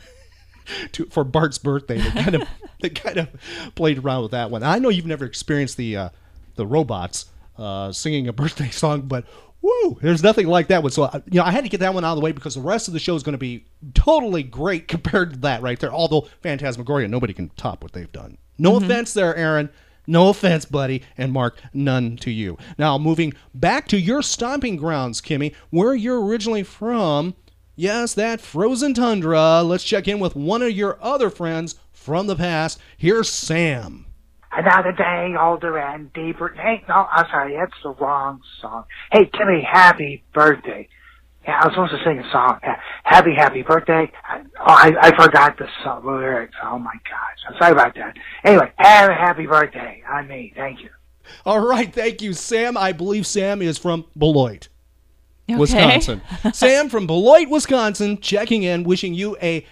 to 0.93 1.05
for 1.07 1.23
Bart's 1.23 1.59
birthday. 1.59 1.99
They 1.99 2.23
kind 2.23 2.35
of 2.35 2.49
they 2.81 2.89
kind 2.89 3.19
of 3.19 3.29
played 3.75 3.99
around 3.99 4.23
with 4.23 4.33
that 4.33 4.51
one. 4.51 4.63
I 4.63 4.79
know 4.79 4.89
you've 4.89 5.07
never 5.07 5.27
experienced 5.27 5.77
the 5.77 5.97
uh, 5.97 6.09
the 6.57 6.67
robots 6.67 7.27
uh, 7.59 7.93
singing 7.93 8.27
a 8.29 8.33
birthday 8.33 8.71
song, 8.71 9.03
but 9.03 9.27
woo, 9.67 9.99
there's 10.01 10.23
nothing 10.23 10.47
like 10.47 10.69
that 10.69 10.83
one. 10.83 10.93
So 10.93 11.11
you 11.31 11.39
know, 11.39 11.45
I 11.45 11.51
had 11.51 11.65
to 11.65 11.71
get 11.71 11.81
that 11.81 11.95
one 11.95 12.05
out 12.05 12.13
of 12.13 12.17
the 12.17 12.23
way 12.23 12.33
because 12.33 12.55
the 12.55 12.61
rest 12.61 12.89
of 12.89 12.95
the 12.95 13.01
show 13.01 13.15
is 13.15 13.23
going 13.23 13.33
to 13.35 13.39
be 13.39 13.65
totally 13.95 14.43
great 14.43 14.89
compared 14.97 15.33
to 15.35 15.39
that 15.41 15.63
right 15.63 15.79
there. 15.79 15.93
Although 15.93 16.29
Phantasmagoria, 16.43 17.09
nobody 17.09 17.33
can 17.33 17.51
top 17.57 17.83
what 17.83 17.93
they've 17.93 18.11
done. 18.13 18.39
No 18.59 18.73
Mhm. 18.73 18.85
offense 18.85 19.13
there, 19.13 19.35
Aaron. 19.37 19.69
No 20.09 20.29
offense, 20.29 20.65
buddy, 20.65 21.03
and 21.19 21.33
Mark, 21.33 21.61
none 21.75 22.17
to 22.19 22.31
you. 22.31 22.57
Now, 22.79 22.97
moving 22.97 23.35
back 23.53 23.89
to 23.89 23.99
your 23.99 24.23
stomping 24.23 24.77
grounds, 24.77 25.21
Kimmy, 25.21 25.53
where 25.71 25.95
you're 25.97 26.25
originally 26.25 26.63
from. 26.63 27.35
Yes, 27.75 28.15
that 28.15 28.41
frozen 28.41 28.95
tundra. 28.95 29.63
Let's 29.63 29.83
check 29.83 30.07
in 30.07 30.21
with 30.21 30.37
one 30.37 30.63
of 30.63 30.71
your 30.71 30.97
other 31.03 31.29
friends 31.29 31.75
from 31.93 32.29
the 32.29 32.37
past. 32.37 32.79
Here's 32.97 33.29
Sam. 33.29 34.06
Another 34.53 34.93
day 34.93 35.35
older 35.39 35.79
and 35.79 36.13
deeper. 36.13 36.49
Hey, 36.57 36.83
no, 36.89 37.07
I'm 37.13 37.27
sorry, 37.31 37.57
that's 37.57 37.75
the 37.83 37.91
wrong 37.91 38.41
song. 38.61 38.85
Hey, 39.13 39.29
Timmy, 39.37 39.63
happy 39.63 40.23
birthday. 40.33 40.89
Yeah, 41.45 41.61
I 41.61 41.67
was 41.67 41.75
supposed 41.75 41.93
to 41.93 42.03
sing 42.05 42.19
a 42.19 42.31
song. 42.33 42.59
Ha- 42.63 42.81
Happy, 43.05 43.35
happy 43.35 43.63
birthday. 43.63 44.11
I, 44.29 44.41
oh, 44.59 44.65
I, 44.67 44.95
I 45.01 45.11
forgot 45.17 45.57
the 45.59 45.69
song, 45.85 46.05
lyrics. 46.07 46.55
Oh 46.63 46.79
my 46.79 46.95
gosh. 47.05 47.39
I'm 47.49 47.55
sorry 47.59 47.73
about 47.73 47.95
that. 47.97 48.17
Anyway, 48.45 48.73
have 48.79 49.11
a 49.11 49.15
happy 49.15 49.47
birthday 49.47 50.03
on 50.11 50.27
me. 50.27 50.53
Thank 50.57 50.83
you. 50.83 50.89
All 51.45 51.61
right, 51.65 51.93
thank 51.93 52.23
you, 52.23 52.33
Sam. 52.33 52.77
I 52.77 52.93
believe 52.93 53.27
Sam 53.27 53.61
is 53.63 53.79
from 53.79 54.07
Beloit, 54.17 54.69
Okay. 55.49 55.57
Wisconsin. 55.59 56.21
Sam 56.53 56.89
from 56.89 57.07
Beloit, 57.07 57.49
Wisconsin, 57.49 58.19
checking 58.21 58.63
in, 58.63 58.85
wishing 58.85 59.13
you 59.15 59.37
a 59.43 59.65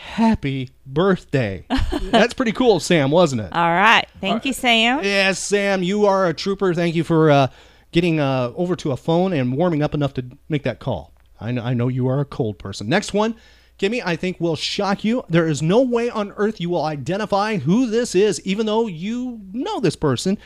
happy 0.00 0.70
birthday. 0.86 1.64
That's 2.02 2.34
pretty 2.34 2.52
cool, 2.52 2.80
Sam, 2.80 3.10
wasn't 3.10 3.42
it? 3.42 3.52
All 3.52 3.70
right. 3.70 4.06
Thank 4.20 4.44
you, 4.44 4.52
Sam. 4.52 5.04
Yes, 5.04 5.38
Sam, 5.38 5.82
you 5.82 6.06
are 6.06 6.26
a 6.26 6.34
trooper. 6.34 6.74
Thank 6.74 6.94
you 6.94 7.04
for 7.04 7.30
uh, 7.30 7.48
getting 7.92 8.18
uh, 8.18 8.52
over 8.56 8.74
to 8.76 8.92
a 8.92 8.96
phone 8.96 9.32
and 9.32 9.56
warming 9.56 9.82
up 9.82 9.94
enough 9.94 10.14
to 10.14 10.24
make 10.48 10.62
that 10.62 10.80
call. 10.80 11.12
I 11.40 11.52
know, 11.52 11.62
I 11.62 11.74
know 11.74 11.88
you 11.88 12.08
are 12.08 12.20
a 12.20 12.24
cold 12.24 12.58
person. 12.58 12.88
Next 12.88 13.12
one, 13.12 13.36
Kimmy, 13.78 14.02
I 14.04 14.16
think 14.16 14.40
will 14.40 14.56
shock 14.56 15.04
you. 15.04 15.24
There 15.28 15.46
is 15.46 15.62
no 15.62 15.82
way 15.82 16.10
on 16.10 16.32
earth 16.36 16.60
you 16.60 16.70
will 16.70 16.84
identify 16.84 17.58
who 17.58 17.86
this 17.86 18.14
is, 18.14 18.40
even 18.42 18.66
though 18.66 18.86
you 18.86 19.40
know 19.52 19.80
this 19.80 19.96
person. 19.96 20.38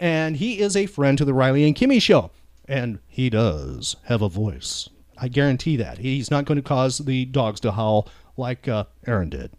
And 0.00 0.36
he 0.36 0.58
is 0.58 0.76
a 0.76 0.86
friend 0.86 1.16
to 1.18 1.24
the 1.24 1.34
Riley 1.34 1.64
and 1.64 1.76
Kimmy 1.76 2.00
show. 2.02 2.30
And 2.66 2.98
he 3.06 3.30
does 3.30 3.96
have 4.04 4.22
a 4.22 4.28
voice. 4.28 4.88
I 5.18 5.28
guarantee 5.28 5.76
that. 5.76 5.98
He's 5.98 6.30
not 6.30 6.44
going 6.46 6.56
to 6.56 6.62
cause 6.62 6.98
the 6.98 7.26
dogs 7.26 7.60
to 7.60 7.72
howl 7.72 8.08
like 8.36 8.68
uh, 8.68 8.84
Aaron 9.06 9.28
did. 9.28 9.52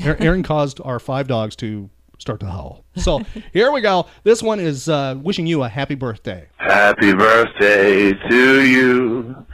Aaron 0.00 0.42
caused 0.42 0.80
our 0.84 0.98
five 0.98 1.26
dogs 1.26 1.56
to 1.56 1.90
start 2.18 2.40
to 2.40 2.46
howl. 2.46 2.84
So 2.96 3.20
here 3.52 3.72
we 3.72 3.80
go. 3.80 4.06
This 4.24 4.42
one 4.42 4.60
is 4.60 4.88
uh, 4.88 5.16
wishing 5.22 5.46
you 5.46 5.62
a 5.62 5.68
happy 5.68 5.94
birthday. 5.94 6.48
Happy 6.56 7.14
birthday 7.14 8.12
to 8.12 8.60
you. 8.62 9.46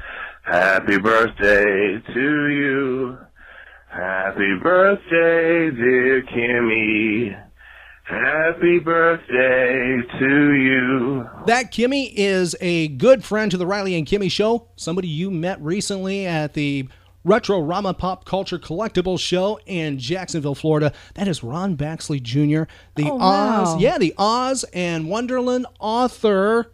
Happy 0.42 0.98
birthday 0.98 2.02
to 2.12 2.46
you. 2.48 3.18
Happy 3.88 4.58
birthday, 4.62 5.70
dear 5.70 6.22
Kimmy. 6.22 7.40
Happy 8.02 8.78
birthday 8.80 9.96
to 10.18 10.52
you. 10.52 11.28
That 11.46 11.72
Kimmy 11.72 12.12
is 12.14 12.54
a 12.60 12.88
good 12.88 13.24
friend 13.24 13.50
to 13.50 13.56
the 13.56 13.66
Riley 13.66 13.94
and 13.94 14.06
Kimmy 14.06 14.30
show. 14.30 14.68
Somebody 14.76 15.08
you 15.08 15.30
met 15.30 15.60
recently 15.62 16.26
at 16.26 16.52
the 16.52 16.88
Retro 17.24 17.58
Rama 17.60 17.94
Pop 17.94 18.26
Culture 18.26 18.58
Collectibles 18.58 19.20
show 19.20 19.58
in 19.66 19.98
Jacksonville, 19.98 20.54
Florida. 20.54 20.92
That 21.14 21.26
is 21.26 21.42
Ron 21.42 21.74
Baxley 21.76 22.22
Jr., 22.22 22.70
the 22.96 23.04
Oh, 23.10 23.16
Oz, 23.18 23.68
wow. 23.74 23.78
yeah, 23.78 23.96
the 23.96 24.12
Oz 24.18 24.64
and 24.74 25.08
Wonderland 25.08 25.66
author, 25.80 26.70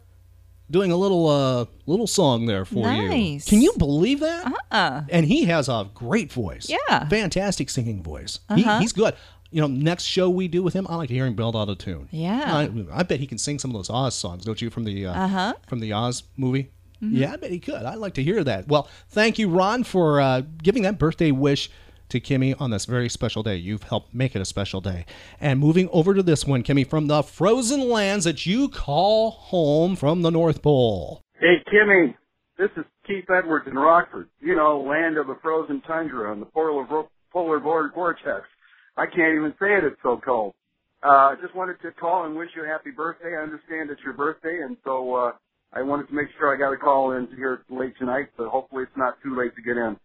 doing 0.68 0.90
a 0.92 0.96
little 0.96 1.28
uh 1.28 1.66
little 1.86 2.06
song 2.08 2.46
there 2.46 2.64
for 2.64 2.90
you. 2.90 3.40
Can 3.46 3.60
you 3.60 3.72
believe 3.78 4.20
that? 4.20 4.46
Uh-uh. 4.46 5.02
And 5.08 5.24
he 5.26 5.44
has 5.44 5.68
a 5.68 5.88
great 5.94 6.32
voice. 6.32 6.68
Yeah. 6.68 7.08
Fantastic 7.08 7.70
singing 7.70 8.02
voice. 8.02 8.40
Uh-huh. 8.48 8.78
he's 8.80 8.92
good. 8.92 9.14
You 9.52 9.60
know, 9.60 9.66
next 9.66 10.04
show 10.04 10.30
we 10.30 10.46
do 10.46 10.62
with 10.62 10.74
him, 10.74 10.86
I 10.88 10.94
like 10.94 11.08
to 11.08 11.14
hear 11.14 11.26
him 11.26 11.34
build 11.34 11.56
out 11.56 11.68
a 11.68 11.74
tune. 11.74 12.08
Yeah. 12.12 12.44
I, 12.56 12.70
I 12.92 13.02
bet 13.02 13.18
he 13.18 13.26
can 13.26 13.36
sing 13.38 13.58
some 13.58 13.70
of 13.72 13.76
those 13.76 13.90
Oz 13.90 14.14
songs, 14.14 14.44
don't 14.44 14.62
you, 14.62 14.70
from 14.70 14.84
the 14.84 15.06
uh, 15.06 15.12
Uh-huh. 15.24 15.54
from 15.68 15.80
the 15.80 15.92
Oz 15.92 16.22
movie? 16.36 16.70
Mhm. 17.02 17.10
Yeah, 17.12 17.32
I 17.32 17.36
bet 17.36 17.50
he 17.50 17.58
could. 17.58 17.82
I'd 17.84 17.96
like 17.98 18.14
to 18.14 18.22
hear 18.22 18.44
that. 18.44 18.68
Well, 18.68 18.88
thank 19.08 19.38
you, 19.38 19.48
Ron, 19.48 19.84
for 19.84 20.20
uh, 20.20 20.42
giving 20.62 20.82
that 20.82 20.98
birthday 20.98 21.30
wish 21.30 21.70
to 22.10 22.20
Kimmy 22.20 22.60
on 22.60 22.70
this 22.70 22.86
very 22.86 23.08
special 23.08 23.42
day. 23.42 23.56
You've 23.56 23.84
helped 23.84 24.12
make 24.12 24.34
it 24.34 24.42
a 24.42 24.44
special 24.44 24.80
day. 24.80 25.06
And 25.40 25.60
moving 25.60 25.88
over 25.92 26.12
to 26.12 26.22
this 26.22 26.44
one, 26.44 26.62
Kimmy, 26.62 26.86
from 26.88 27.06
the 27.06 27.22
frozen 27.22 27.88
lands 27.88 28.24
that 28.24 28.46
you 28.46 28.68
call 28.68 29.30
home 29.30 29.96
from 29.96 30.22
the 30.22 30.30
North 30.30 30.60
Pole. 30.60 31.22
Hey, 31.38 31.62
Kimmy, 31.72 32.14
this 32.58 32.70
is 32.76 32.84
Keith 33.06 33.30
Edwards 33.30 33.66
in 33.68 33.74
Rockford. 33.74 34.28
You 34.40 34.56
know, 34.56 34.80
land 34.80 35.16
of 35.18 35.26
the 35.28 35.36
frozen 35.40 35.80
tundra 35.82 36.32
and 36.32 36.42
the 36.42 36.46
polar, 36.46 36.84
vo- 36.84 37.08
polar 37.32 37.60
vor- 37.60 37.90
vortex. 37.94 38.44
I 38.96 39.06
can't 39.06 39.34
even 39.36 39.54
say 39.58 39.76
it, 39.78 39.84
it's 39.84 40.02
so 40.02 40.20
cold. 40.22 40.52
Uh, 41.02 41.34
just 41.40 41.54
wanted 41.54 41.80
to 41.80 41.92
call 41.92 42.26
and 42.26 42.36
wish 42.36 42.50
you 42.54 42.64
a 42.64 42.66
happy 42.66 42.90
birthday. 42.90 43.34
I 43.38 43.42
understand 43.42 43.88
it's 43.90 44.02
your 44.04 44.12
birthday, 44.12 44.60
and 44.62 44.76
so, 44.84 45.14
uh, 45.14 45.32
I 45.72 45.82
wanted 45.82 46.08
to 46.08 46.14
make 46.14 46.26
sure 46.38 46.52
I 46.52 46.58
got 46.58 46.72
a 46.72 46.76
call 46.76 47.12
in 47.12 47.28
here 47.36 47.62
late 47.70 47.94
tonight, 47.98 48.28
but 48.36 48.48
hopefully 48.48 48.82
it's 48.82 48.96
not 48.96 49.14
too 49.22 49.38
late 49.38 49.54
to 49.54 49.62
get 49.62 49.76
in. 49.76 49.96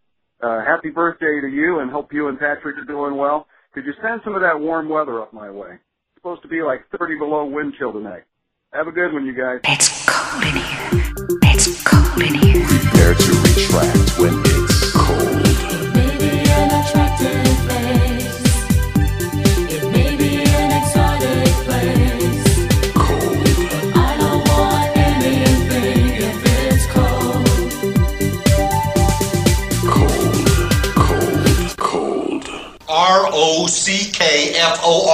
Uh, 0.41 0.63
happy 0.63 0.89
birthday 0.89 1.41
to 1.41 1.47
you, 1.47 1.79
and 1.79 1.89
hope 1.89 2.13
you 2.13 2.27
and 2.27 2.37
Patrick 2.37 2.77
are 2.77 2.85
doing 2.85 3.17
well. 3.17 3.47
Could 3.73 3.85
you 3.85 3.93
send 4.01 4.21
some 4.23 4.35
of 4.35 4.41
that 4.41 4.59
warm 4.59 4.89
weather 4.89 5.21
up 5.21 5.33
my 5.33 5.49
way? 5.49 5.71
It's 5.71 6.17
supposed 6.17 6.43
to 6.43 6.47
be 6.47 6.61
like 6.61 6.85
30 6.97 7.17
below 7.17 7.45
wind 7.45 7.73
chill 7.79 7.93
tonight. 7.93 8.23
Have 8.73 8.87
a 8.87 8.91
good 8.91 9.11
one, 9.11 9.25
you 9.25 9.33
guys. 9.33 9.59
It's 9.63 10.05
cold 10.05 10.43
in 10.43 10.55
here. 10.55 11.03
It's 11.43 11.83
cold 11.83 12.21
in 12.21 12.33
here. 12.35 12.65
Prepare 12.67 13.13
to 13.15 13.31
retract 13.41 14.19
when 14.19 14.54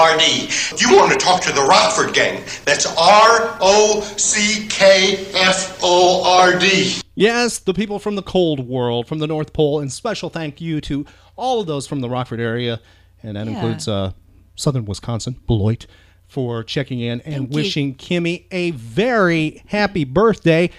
F 0.01 0.13
O 0.13 0.13
R 0.13 0.17
D. 0.17 0.49
You 0.77 0.95
want 0.95 1.11
to 1.11 1.17
talk 1.17 1.41
to 1.43 1.51
the 1.51 1.61
Rockford 1.61 2.13
gang. 2.13 2.43
That's 2.65 2.85
R 2.85 3.57
O 3.61 4.01
C 4.17 4.67
K 4.67 5.27
F 5.33 5.79
O 5.83 6.23
R 6.25 6.57
D. 6.57 6.95
Yes, 7.15 7.59
the 7.59 7.73
people 7.73 7.99
from 7.99 8.15
the 8.15 8.23
cold 8.23 8.67
world, 8.67 9.07
from 9.07 9.19
the 9.19 9.27
North 9.27 9.53
Pole, 9.53 9.79
and 9.79 9.91
special 9.91 10.29
thank 10.29 10.59
you 10.61 10.81
to 10.81 11.05
all 11.35 11.59
of 11.61 11.67
those 11.67 11.85
from 11.87 11.99
the 11.99 12.09
Rockford 12.09 12.39
area, 12.39 12.79
and 13.21 13.35
that 13.37 13.45
Yeah. 13.45 13.53
includes 13.53 13.87
uh, 13.87 14.11
southern 14.55 14.85
Wisconsin, 14.85 15.39
Beloit, 15.45 15.85
for 16.27 16.63
checking 16.63 16.99
in 16.99 17.21
and 17.21 17.35
Thank 17.35 17.51
you. 17.51 17.55
wishing 17.55 17.95
Kimmy 17.95 18.45
a 18.51 18.71
very 18.71 19.61
happy 19.67 20.03
birthday. 20.03 20.69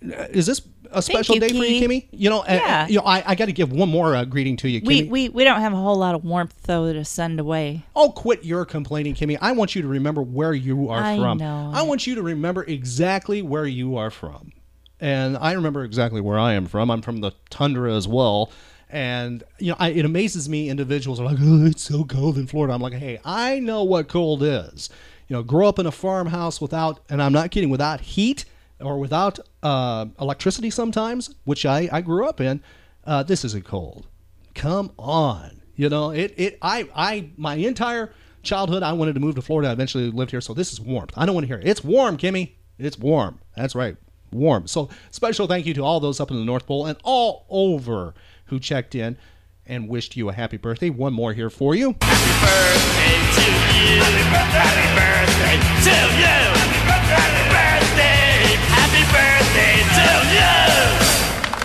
Is 0.00 0.46
this 0.46 0.60
a 0.96 1.02
special 1.02 1.34
you, 1.36 1.40
day 1.40 1.48
for 1.48 1.64
you, 1.64 1.86
Kimmy? 1.86 2.06
You 2.10 2.30
know, 2.30 2.40
uh, 2.40 2.44
Yeah. 2.48 2.86
you 2.88 2.96
know, 2.98 3.04
I, 3.04 3.22
I 3.26 3.34
got 3.34 3.46
to 3.46 3.52
give 3.52 3.72
one 3.72 3.88
more 3.88 4.16
uh, 4.16 4.24
greeting 4.24 4.56
to 4.58 4.68
you, 4.68 4.80
Kimmy. 4.80 4.86
We, 4.86 5.02
we 5.04 5.28
we 5.28 5.44
don't 5.44 5.60
have 5.60 5.72
a 5.72 5.76
whole 5.76 5.96
lot 5.96 6.14
of 6.14 6.24
warmth 6.24 6.54
though 6.62 6.92
to 6.92 7.04
send 7.04 7.38
away. 7.38 7.84
Oh, 7.94 8.10
quit 8.10 8.44
your 8.44 8.64
complaining, 8.64 9.14
Kimmy. 9.14 9.38
I 9.40 9.52
want 9.52 9.74
you 9.74 9.82
to 9.82 9.88
remember 9.88 10.22
where 10.22 10.54
you 10.54 10.88
are 10.88 11.02
I 11.02 11.16
from. 11.16 11.38
know 11.38 11.70
I 11.74 11.82
want 11.82 12.06
you 12.06 12.14
to 12.16 12.22
remember 12.22 12.64
exactly 12.64 13.42
where 13.42 13.66
you 13.66 13.96
are 13.96 14.10
from. 14.10 14.52
And 15.00 15.36
I 15.36 15.52
remember 15.52 15.84
exactly 15.84 16.20
where 16.20 16.38
I 16.38 16.54
am 16.54 16.66
from. 16.66 16.90
I'm 16.90 17.02
from 17.02 17.20
the 17.20 17.32
tundra 17.50 17.94
as 17.94 18.08
well. 18.08 18.50
And, 18.88 19.42
you 19.58 19.72
know, 19.72 19.76
I, 19.78 19.90
it 19.90 20.04
amazes 20.04 20.48
me 20.48 20.70
individuals 20.70 21.20
are 21.20 21.24
like, 21.24 21.38
oh, 21.40 21.66
it's 21.66 21.82
so 21.82 22.04
cold 22.04 22.38
in 22.38 22.46
Florida. 22.46 22.72
I'm 22.72 22.80
like, 22.80 22.94
hey, 22.94 23.18
I 23.24 23.58
know 23.58 23.82
what 23.84 24.08
cold 24.08 24.42
is. 24.42 24.88
You 25.28 25.36
know, 25.36 25.42
grow 25.42 25.68
up 25.68 25.78
in 25.78 25.86
a 25.86 25.92
farmhouse 25.92 26.60
without, 26.60 27.00
and 27.10 27.20
I'm 27.22 27.32
not 27.32 27.50
kidding, 27.50 27.68
without 27.68 28.00
heat 28.00 28.44
or 28.80 28.98
without 28.98 29.38
uh, 29.62 30.06
electricity 30.20 30.70
sometimes, 30.70 31.34
which 31.44 31.64
I, 31.64 31.88
I 31.92 32.00
grew 32.00 32.26
up 32.26 32.40
in. 32.40 32.62
Uh, 33.04 33.22
this 33.22 33.44
isn't 33.44 33.64
cold. 33.64 34.06
Come 34.54 34.92
on. 34.98 35.62
You 35.76 35.90
know 35.90 36.10
it 36.10 36.32
it 36.38 36.58
i 36.62 36.88
i 36.94 37.30
my 37.36 37.56
entire 37.56 38.10
childhood 38.42 38.82
i 38.82 38.92
wanted 38.94 39.12
to 39.14 39.20
move 39.20 39.34
to 39.34 39.42
florida. 39.42 39.68
I 39.68 39.72
eventually 39.72 40.10
lived 40.10 40.30
here 40.30 40.40
so 40.40 40.54
this 40.54 40.72
is 40.72 40.80
warmth. 40.80 41.12
I 41.16 41.26
don't 41.26 41.34
want 41.34 41.44
to 41.44 41.48
hear 41.48 41.58
it. 41.58 41.68
it's 41.68 41.84
warm 41.84 42.16
kimmy. 42.16 42.52
It's 42.78 42.98
warm. 42.98 43.40
That's 43.56 43.74
right. 43.74 43.96
Warm. 44.32 44.66
So 44.66 44.88
special 45.10 45.46
thank 45.46 45.66
you 45.66 45.74
to 45.74 45.84
all 45.84 46.00
those 46.00 46.18
up 46.18 46.30
in 46.30 46.38
the 46.38 46.44
north 46.44 46.66
pole 46.66 46.86
and 46.86 46.96
all 47.04 47.44
over 47.50 48.14
who 48.46 48.58
checked 48.58 48.94
in 48.94 49.18
and 49.66 49.88
wished 49.88 50.16
you 50.16 50.30
a 50.30 50.32
happy 50.32 50.56
birthday. 50.56 50.88
One 50.88 51.12
more 51.12 51.34
here 51.34 51.50
for 51.50 51.74
you 51.74 51.94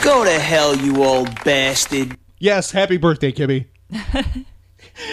Go 0.04 0.24
to 0.24 0.40
hell, 0.40 0.76
you 0.76 1.04
old 1.04 1.30
bastard. 1.44 2.18
yes 2.40 2.72
happy 2.72 2.98
birthday 2.98 3.32
kimmy 3.32 3.66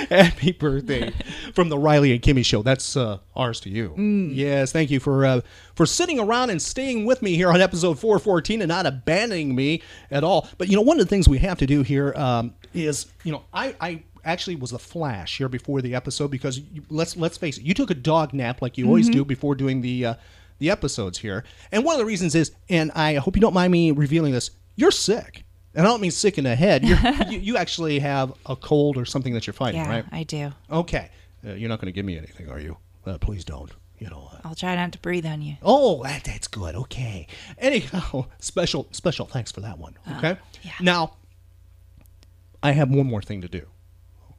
Happy 0.08 0.52
birthday 0.52 1.12
from 1.54 1.68
the 1.68 1.78
Riley 1.78 2.12
and 2.12 2.20
Kimmy 2.22 2.44
show. 2.44 2.62
That's 2.62 2.96
uh, 2.96 3.18
ours 3.36 3.60
to 3.60 3.70
you. 3.70 3.94
Yes, 4.32 4.72
thank 4.72 4.90
you 4.90 4.98
for 4.98 5.24
uh, 5.26 5.40
for 5.74 5.84
sitting 5.86 6.18
around 6.18 6.50
and 6.50 6.60
staying 6.60 7.04
with 7.04 7.20
me 7.22 7.34
here 7.36 7.50
on 7.50 7.60
episode 7.60 7.98
414 7.98 8.62
and 8.62 8.68
not 8.68 8.86
abandoning 8.86 9.54
me 9.54 9.82
at 10.10 10.24
all. 10.24 10.48
But 10.58 10.68
you 10.68 10.76
know, 10.76 10.82
one 10.82 10.98
of 10.98 11.06
the 11.06 11.08
things 11.08 11.28
we 11.28 11.38
have 11.38 11.58
to 11.58 11.66
do 11.66 11.82
here 11.82 12.12
um, 12.16 12.54
is, 12.74 13.06
you 13.24 13.32
know, 13.32 13.44
I, 13.52 13.74
I 13.80 14.02
actually 14.24 14.56
was 14.56 14.72
a 14.72 14.78
Flash 14.78 15.36
here 15.38 15.48
before 15.48 15.80
the 15.82 15.94
episode 15.94 16.30
because 16.30 16.58
you, 16.58 16.82
let's 16.88 17.16
let's 17.16 17.36
face 17.36 17.58
it, 17.58 17.64
you 17.64 17.74
took 17.74 17.90
a 17.90 17.94
dog 17.94 18.32
nap 18.32 18.62
like 18.62 18.78
you 18.78 18.86
always 18.86 19.08
Mhm. 19.10 19.12
do 19.12 19.24
before 19.24 19.54
doing 19.54 19.80
the 19.82 20.06
uh, 20.06 20.14
the 20.58 20.70
episodes 20.70 21.18
here. 21.18 21.44
And 21.72 21.84
one 21.84 21.94
of 21.94 21.98
the 21.98 22.06
reasons 22.06 22.34
is, 22.34 22.52
and 22.70 22.90
I 22.92 23.14
hope 23.16 23.36
you 23.36 23.40
don't 23.42 23.54
mind 23.54 23.70
me 23.70 23.90
revealing 23.92 24.32
this, 24.32 24.50
you're 24.78 24.90
sick. 24.92 25.44
And 25.74 25.86
I 25.86 25.90
don't 25.90 26.00
mean 26.00 26.10
sick 26.10 26.38
in 26.38 26.44
the 26.44 26.56
head. 26.56 26.84
You're, 26.84 26.98
you, 27.28 27.38
you 27.38 27.56
actually 27.56 27.98
have 27.98 28.32
a 28.46 28.56
cold 28.56 28.96
or 28.96 29.04
something 29.04 29.34
that 29.34 29.46
you're 29.46 29.54
fighting, 29.54 29.80
Yeah, 29.80 29.88
right? 29.90 30.04
I 30.10 30.22
do. 30.22 30.52
Okay. 30.70 31.10
Uh, 31.46 31.52
you're 31.52 31.68
not 31.68 31.80
going 31.80 31.86
to 31.86 31.92
give 31.92 32.04
me 32.06 32.16
anything, 32.16 32.48
are 32.48 32.58
you? 32.58 32.76
Uh, 33.04 33.18
please 33.18 33.44
don't. 33.44 33.70
You 33.98 34.08
know. 34.08 34.30
I'll 34.44 34.54
try 34.54 34.76
not 34.76 34.92
to 34.92 34.98
breathe 34.98 35.26
on 35.26 35.42
you. 35.42 35.56
Oh, 35.62 36.02
that, 36.04 36.22
that's 36.24 36.46
good. 36.46 36.76
Okay. 36.76 37.26
Anyhow, 37.58 38.26
special 38.38 38.86
special 38.92 39.26
thanks 39.26 39.50
for 39.50 39.60
that 39.62 39.76
one. 39.78 39.94
Okay. 40.16 40.36
yeah. 40.62 40.72
Now, 40.80 41.16
I 42.62 42.72
have 42.72 42.90
one 42.90 43.06
more 43.06 43.22
thing 43.22 43.40
to 43.42 43.48
do. 43.48 43.66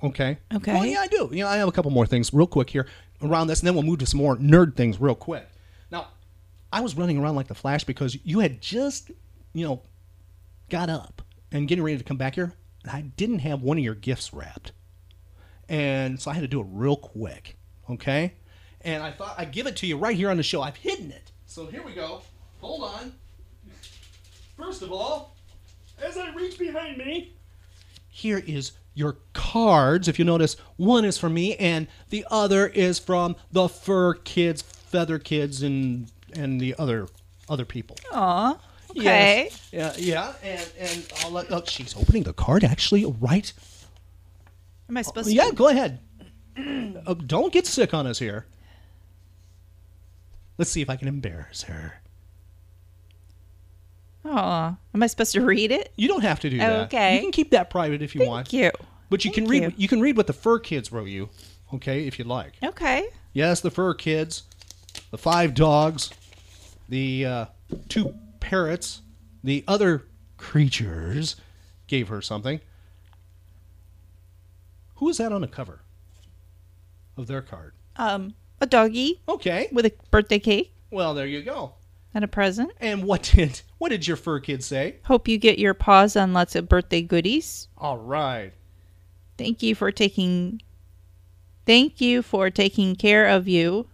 Okay. 0.01 0.37
Okay. 0.53 0.73
Well, 0.73 0.85
yeah, 0.85 1.01
I 1.01 1.07
do. 1.07 1.29
You 1.31 1.43
know, 1.43 1.47
I 1.49 1.57
have 1.57 1.67
a 1.67 1.73
couple 1.73 1.91
more 1.91 2.05
things 2.05 2.33
real 2.33 2.47
quick 2.47 2.69
here 2.69 2.87
around 3.21 3.47
this, 3.47 3.59
and 3.59 3.67
then 3.67 3.73
we'll 3.73 3.83
move 3.83 3.99
to 3.99 4.05
some 4.05 4.19
more 4.19 4.37
nerd 4.37 4.75
things 4.75 4.99
real 5.01 5.15
quick. 5.15 5.45
Now, 5.91 6.07
I 6.71 6.79
was 6.79 6.95
running 6.95 7.17
around 7.17 7.35
like 7.35 7.47
the 7.47 7.55
Flash 7.55 7.83
because 7.83 8.17
you 8.23 8.39
had 8.39 8.61
just, 8.61 9.11
you 9.53 9.65
know, 9.67 9.81
got 10.69 10.89
up 10.89 11.21
and 11.51 11.67
getting 11.67 11.83
ready 11.83 11.97
to 11.97 12.03
come 12.03 12.17
back 12.17 12.35
here. 12.35 12.53
and 12.83 12.91
I 12.91 13.01
didn't 13.01 13.39
have 13.39 13.61
one 13.61 13.77
of 13.77 13.83
your 13.83 13.95
gifts 13.95 14.33
wrapped. 14.33 14.71
And 15.67 16.19
so 16.19 16.31
I 16.31 16.33
had 16.33 16.41
to 16.41 16.47
do 16.47 16.61
it 16.61 16.67
real 16.69 16.95
quick. 16.95 17.57
Okay? 17.89 18.33
And 18.81 19.03
I 19.03 19.11
thought 19.11 19.35
I'd 19.37 19.51
give 19.51 19.67
it 19.67 19.75
to 19.77 19.87
you 19.87 19.97
right 19.97 20.15
here 20.15 20.29
on 20.29 20.37
the 20.37 20.43
show. 20.43 20.61
I've 20.61 20.77
hidden 20.77 21.11
it. 21.11 21.31
So 21.45 21.65
here 21.65 21.83
we 21.83 21.93
go. 21.93 22.21
Hold 22.61 22.83
on. 22.83 23.13
First 24.57 24.81
of 24.81 24.91
all, 24.91 25.35
as 26.03 26.17
I 26.17 26.33
reach 26.33 26.57
behind 26.59 26.97
me, 26.97 27.33
here 28.07 28.41
is 28.45 28.73
your 28.93 29.17
cards. 29.33 30.07
If 30.07 30.19
you 30.19 30.25
notice, 30.25 30.55
one 30.77 31.05
is 31.05 31.17
from 31.17 31.33
me 31.33 31.55
and 31.55 31.87
the 32.09 32.25
other 32.29 32.67
is 32.67 32.99
from 32.99 33.35
the 33.51 33.69
fur 33.69 34.13
kids, 34.15 34.61
feather 34.61 35.19
kids, 35.19 35.61
and 35.61 36.11
and 36.33 36.59
the 36.59 36.75
other 36.77 37.07
other 37.47 37.65
people. 37.65 37.95
Aw. 38.13 38.59
Okay. 38.91 39.49
Yes. 39.51 39.69
Yeah, 39.71 39.93
yeah, 39.97 40.33
and 40.43 40.71
and 40.79 41.13
I'll 41.23 41.31
let. 41.31 41.51
Oh, 41.51 41.63
she's 41.65 41.95
opening 41.95 42.23
the 42.23 42.33
card 42.33 42.63
actually 42.63 43.05
right. 43.05 43.51
Am 44.89 44.97
I 44.97 45.03
supposed 45.03 45.27
to? 45.27 45.33
Yeah, 45.33 45.51
go 45.53 45.67
ahead. 45.67 45.99
Uh, 46.57 47.13
don't 47.25 47.53
get 47.53 47.67
sick 47.67 47.93
on 47.93 48.07
us 48.07 48.19
here. 48.19 48.45
Let's 50.57 50.71
see 50.71 50.81
if 50.81 50.89
I 50.89 50.95
can 50.95 51.07
embarrass 51.07 51.63
her. 51.63 52.01
Aw. 54.25 54.75
Am 54.93 55.03
I 55.03 55.07
supposed 55.07 55.31
to 55.33 55.41
read 55.41 55.71
it? 55.71 55.93
You 55.95 56.07
don't 56.07 56.23
have 56.23 56.39
to 56.41 56.49
do 56.49 56.57
that. 56.57 56.87
Okay. 56.87 57.15
You 57.15 57.21
can 57.21 57.31
keep 57.31 57.51
that 57.51 57.69
private 57.69 58.01
if 58.01 58.13
you 58.13 58.25
want. 58.27 58.49
Thank 58.49 58.63
you. 58.63 58.71
But 59.09 59.23
you 59.23 59.31
can 59.31 59.45
read. 59.45 59.63
you. 59.63 59.73
You. 59.77 59.87
can 59.87 60.01
read 60.01 60.17
what 60.17 60.27
the 60.27 60.33
fur 60.33 60.59
kids 60.59 60.91
wrote 60.91 61.07
you. 61.07 61.29
Okay, 61.73 62.05
if 62.05 62.19
you'd 62.19 62.27
like. 62.27 62.53
Okay. 62.63 63.07
Yes, 63.33 63.61
the 63.61 63.71
fur 63.71 63.93
kids, 63.93 64.43
the 65.11 65.17
five 65.17 65.53
dogs, 65.53 66.11
the 66.89 67.25
uh, 67.25 67.45
two 67.87 68.13
parrots, 68.39 69.01
the 69.43 69.63
other 69.67 70.05
creatures 70.37 71.35
gave 71.87 72.07
her 72.09 72.21
something. 72.21 72.59
Who 74.95 75.09
is 75.09 75.17
that 75.17 75.31
on 75.31 75.41
the 75.41 75.47
cover 75.47 75.81
of 77.17 77.27
their 77.27 77.41
card? 77.41 77.73
Um, 77.95 78.33
a 78.61 78.65
doggy. 78.65 79.21
Okay. 79.27 79.69
With 79.71 79.85
a 79.85 79.93
birthday 80.11 80.39
cake 80.39 80.73
Well, 80.91 81.13
there 81.13 81.25
you 81.27 81.41
go. 81.41 81.73
and 82.13 82.23
a 82.23 82.27
present. 82.27 82.71
And 82.79 83.03
what 83.03 83.31
did 83.35 83.61
what 83.77 83.89
did 83.89 84.07
your 84.07 84.17
fur 84.17 84.39
kids 84.39 84.65
say? 84.65 84.97
Hope 85.05 85.27
you 85.27 85.37
get 85.37 85.59
your 85.59 85.73
paws 85.73 86.15
on 86.15 86.33
lots 86.33 86.55
of 86.55 86.67
birthday 86.67 87.01
goodies. 87.01 87.67
All 87.77 87.97
right. 87.97 88.51
Thank 89.37 89.63
you 89.63 89.73
for 89.75 89.91
taking. 89.91 90.61
Thank 91.65 92.01
you 92.01 92.21
for 92.21 92.49
taking 92.49 92.95
care 92.95 93.27
of 93.27 93.47
you. 93.47 93.87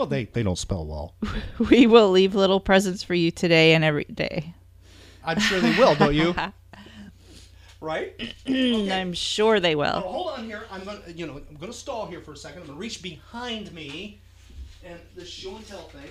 Well, 0.00 0.06
they 0.06 0.24
they 0.24 0.42
don't 0.42 0.56
spell 0.56 0.86
well. 0.86 1.14
We 1.70 1.86
will 1.86 2.10
leave 2.10 2.34
little 2.34 2.58
presents 2.58 3.02
for 3.02 3.12
you 3.12 3.30
today 3.30 3.74
and 3.74 3.84
every 3.84 4.04
day. 4.04 4.54
I'm 5.22 5.38
sure 5.38 5.60
they 5.60 5.76
will, 5.76 5.94
don't 5.94 6.14
you? 6.14 6.34
right? 7.82 8.14
I'm 8.46 9.12
sure 9.12 9.60
they 9.60 9.74
Now, 9.74 9.80
will. 9.80 10.00
hold 10.00 10.38
on 10.38 10.46
here. 10.46 10.62
I'm 10.70 10.84
gonna 10.84 11.00
you 11.14 11.26
know 11.26 11.42
I'm 11.50 11.56
gonna 11.56 11.74
stall 11.74 12.06
here 12.06 12.22
for 12.22 12.32
a 12.32 12.36
second. 12.36 12.62
I'm 12.62 12.68
gonna 12.68 12.78
reach 12.78 13.02
behind 13.02 13.74
me 13.74 14.22
and 14.82 14.98
this 15.14 15.28
show 15.28 15.54
and 15.56 15.66
tell 15.68 15.82
thing. 15.88 16.08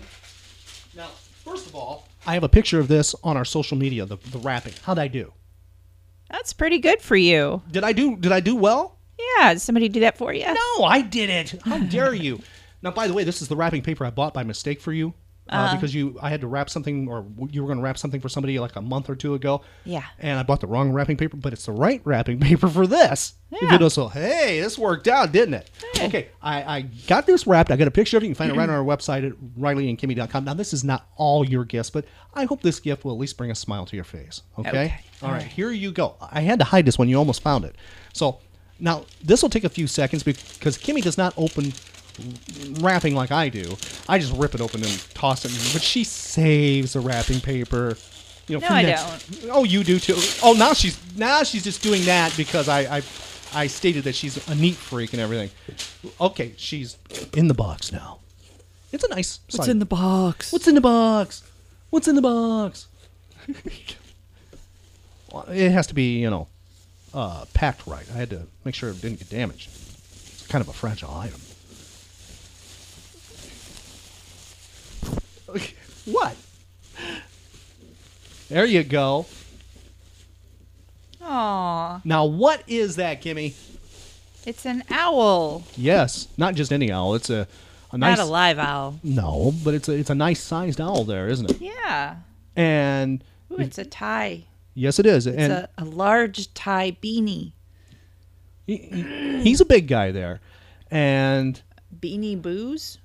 Now, 0.96 1.08
first 1.44 1.66
of 1.66 1.74
all, 1.74 2.08
I 2.28 2.36
have 2.36 2.44
a 2.44 2.50
picture 2.50 2.80
of 2.80 2.90
this 2.90 3.16
on 3.24 3.38
our 3.38 3.46
social 3.46 3.76
media. 3.76 4.06
The 4.06 4.18
the 4.30 4.38
wrapping. 4.38 4.74
How'd 4.84 5.00
I 5.00 5.08
do? 5.08 5.34
That's 6.30 6.54
pretty 6.54 6.78
good 6.78 7.02
for 7.02 7.16
you. 7.16 7.64
Did 7.72 7.84
I 7.84 7.94
do 7.94 8.16
Did 8.18 8.34
I 8.34 8.40
do 8.40 8.56
well? 8.56 9.00
Yeah. 9.18 9.54
Did 9.54 9.62
somebody 9.62 9.90
do 9.90 10.02
that 10.02 10.16
for 10.16 10.32
you? 10.32 10.46
No, 10.46 10.84
I 10.84 11.02
did 11.02 11.32
it. 11.32 11.60
How 11.66 11.80
dare 11.80 12.14
you? 12.14 12.40
Now, 12.82 12.92
by 12.92 13.08
the 13.08 13.14
way, 13.14 13.24
this 13.24 13.42
is 13.42 13.48
the 13.48 13.56
wrapping 13.56 13.82
paper 13.82 14.06
I 14.06 14.10
bought 14.10 14.34
by 14.34 14.44
mistake 14.44 14.82
for 14.82 14.94
you. 14.94 15.14
Uh, 15.52 15.70
Uh. 15.72 15.76
because 15.76 15.96
you, 15.96 16.16
I 16.22 16.30
had 16.30 16.42
to 16.42 16.48
wrap 16.48 16.70
something, 16.70 17.08
or 17.08 17.26
you 17.50 17.64
were 17.64 17.68
going 17.68 17.80
to 17.80 17.84
wrap 17.84 17.98
something 17.98 18.22
for 18.22 18.30
somebody 18.30 18.60
like 18.60 18.76
a 18.76 18.82
month 18.84 19.10
or 19.10 19.16
two 19.16 19.34
ago. 19.34 19.64
Yeah. 19.84 20.04
And 20.20 20.38
I 20.38 20.44
bought 20.44 20.60
the 20.62 20.68
wrong 20.68 20.92
wrapping 20.92 21.18
paper, 21.18 21.38
but 21.38 21.54
it's 21.54 21.66
the 21.66 21.72
right 21.72 22.02
wrapping 22.06 22.40
paper 22.50 22.68
for 22.70 22.86
this. 22.86 23.34
Yeah. 23.50 23.72
You 23.74 23.80
know, 23.80 23.90
so 23.90 24.10
hey, 24.10 24.62
this 24.62 24.78
worked 24.78 25.08
out, 25.08 25.32
didn't 25.32 25.56
it? 25.56 25.72
Okay, 26.00 26.28
I, 26.40 26.78
I 26.78 26.82
got 27.08 27.26
this 27.26 27.48
wrapped. 27.48 27.72
I 27.72 27.78
got 27.78 27.88
a 27.88 27.92
picture 27.92 28.16
of 28.18 28.22
it. 28.24 28.28
You 28.28 28.36
can 28.36 28.38
find 28.38 28.52
it 28.52 28.58
right 28.60 28.70
on 28.70 28.76
our 28.76 28.84
website 28.86 29.26
at 29.26 29.34
rileyandkimmy.com. 29.60 30.46
Now, 30.46 30.54
this 30.54 30.72
is 30.72 30.84
not 30.84 31.08
all 31.18 31.44
your 31.44 31.66
gifts, 31.66 31.90
but 31.90 32.06
I 32.36 32.46
hope 32.46 32.62
this 32.62 32.80
gift 32.80 33.04
will 33.04 33.14
at 33.14 33.18
least 33.18 33.36
bring 33.36 33.50
a 33.50 33.56
smile 33.56 33.88
to 33.88 33.96
your 33.96 34.06
face. 34.06 34.44
Okay. 34.60 34.70
Okay. 34.70 34.96
All 35.24 35.32
right, 35.32 35.42
here 35.42 35.72
you 35.72 35.92
go. 35.92 36.16
I 36.22 36.42
had 36.42 36.60
to 36.60 36.66
hide 36.66 36.86
this 36.86 37.00
one. 37.00 37.10
You 37.10 37.18
almost 37.18 37.42
found 37.42 37.66
it. 37.66 37.76
So 38.14 38.40
now 38.80 39.06
this 39.24 39.42
will 39.42 39.50
take 39.50 39.64
a 39.64 39.70
few 39.70 39.88
seconds 39.88 40.22
because 40.22 40.78
Kimmy 40.78 41.02
does 41.02 41.18
not 41.18 41.34
open 41.38 41.74
wrapping 42.80 43.16
like 43.16 43.32
I 43.32 43.50
do. 43.50 43.78
I 44.08 44.20
just 44.20 44.34
rip 44.36 44.56
it 44.56 44.62
open 44.62 44.84
and 44.84 45.06
toss 45.14 45.46
it. 45.46 45.52
But 45.74 45.82
she 45.82 46.04
saves 46.04 46.94
the 46.94 47.00
wrapping 47.00 47.40
paper. 47.42 47.98
You 48.48 48.60
know, 48.60 48.68
No, 48.68 48.76
I 48.76 48.82
next- 48.82 49.46
Oh, 49.50 49.64
you 49.64 49.84
do 49.84 50.00
too. 50.00 50.16
Oh, 50.44 50.54
now 50.54 50.74
she's 50.74 50.98
now 51.16 51.44
she's 51.44 51.64
just 51.64 51.84
doing 51.84 52.04
that 52.06 52.36
because 52.36 52.68
I 52.68 52.98
I, 52.98 53.02
I 53.54 53.68
stated 53.68 54.04
that 54.06 54.16
she's 54.16 54.48
a 54.48 54.56
neat 54.56 54.76
freak 54.76 55.14
and 55.14 55.22
everything. 55.22 55.52
Okay, 56.20 56.54
she's 56.58 56.98
in 57.36 57.48
the 57.48 57.54
box 57.54 57.92
now. 57.92 58.20
It's 58.92 59.04
a 59.04 59.10
nice. 59.10 59.40
What's 59.52 59.68
in 59.68 59.78
the 59.80 59.86
box? 59.86 60.52
What's 60.52 60.68
in 60.68 60.74
the 60.76 60.82
box? 60.82 61.44
What's 61.92 62.08
in 62.08 62.16
the 62.16 62.22
box? 62.24 62.88
It 65.50 65.72
has 65.72 65.88
to 65.88 65.94
be, 65.94 66.20
you 66.20 66.30
know, 66.30 66.48
uh, 67.14 67.46
packed 67.54 67.86
right. 67.88 68.06
I 68.14 68.18
had 68.18 68.30
to 68.32 68.48
make 68.66 68.74
sure 68.76 68.90
it 68.90 69.02
didn't 69.02 69.20
get 69.20 69.30
damaged. 69.30 69.70
It's 69.70 70.48
kind 70.48 70.62
of 70.62 70.68
a 70.70 70.74
fragile 70.74 71.14
item. 71.14 71.40
what? 76.06 76.36
There 78.50 78.66
you 78.66 78.84
go. 78.84 79.26
Aw. 81.22 82.02
Now, 82.04 82.26
what 82.26 82.64
is 82.68 82.96
that, 82.96 83.22
Kimmy? 83.22 83.54
It's 84.46 84.66
an 84.66 84.84
owl. 84.90 85.64
Yes, 85.76 86.28
not 86.38 86.56
just 86.56 86.72
any 86.72 86.92
owl. 86.92 87.14
It's 87.16 87.30
a, 87.30 87.48
a 87.92 87.98
nice. 87.98 88.18
Not 88.18 88.26
a 88.26 88.30
live 88.30 88.58
owl. 88.58 89.00
No, 89.04 89.54
but 89.64 89.74
it's 89.74 89.90
a 89.90 89.94
it's 89.94 90.10
a 90.10 90.16
nice 90.16 90.42
sized 90.42 90.80
owl 90.82 91.04
there, 91.04 91.28
isn't 91.28 91.52
it? 91.52 91.62
Yeah. 91.62 92.16
And 92.56 93.24
Ooh, 93.52 93.58
it's 93.58 93.78
a 93.78 93.86
tie. 93.86 94.46
yes, 94.74 94.98
it 94.98 95.06
is. 95.06 95.28
It's 95.28 95.38
and 95.38 95.54
a, 95.54 95.70
a 95.78 95.86
large 95.86 96.54
Ty 96.54 96.98
Beanie. 97.04 97.52
he's 98.66 99.62
a 99.62 99.66
big 99.66 99.88
guy 99.88 100.12
there, 100.12 100.40
and 100.90 101.62
Beanie 102.00 102.42
Boos? 102.42 102.98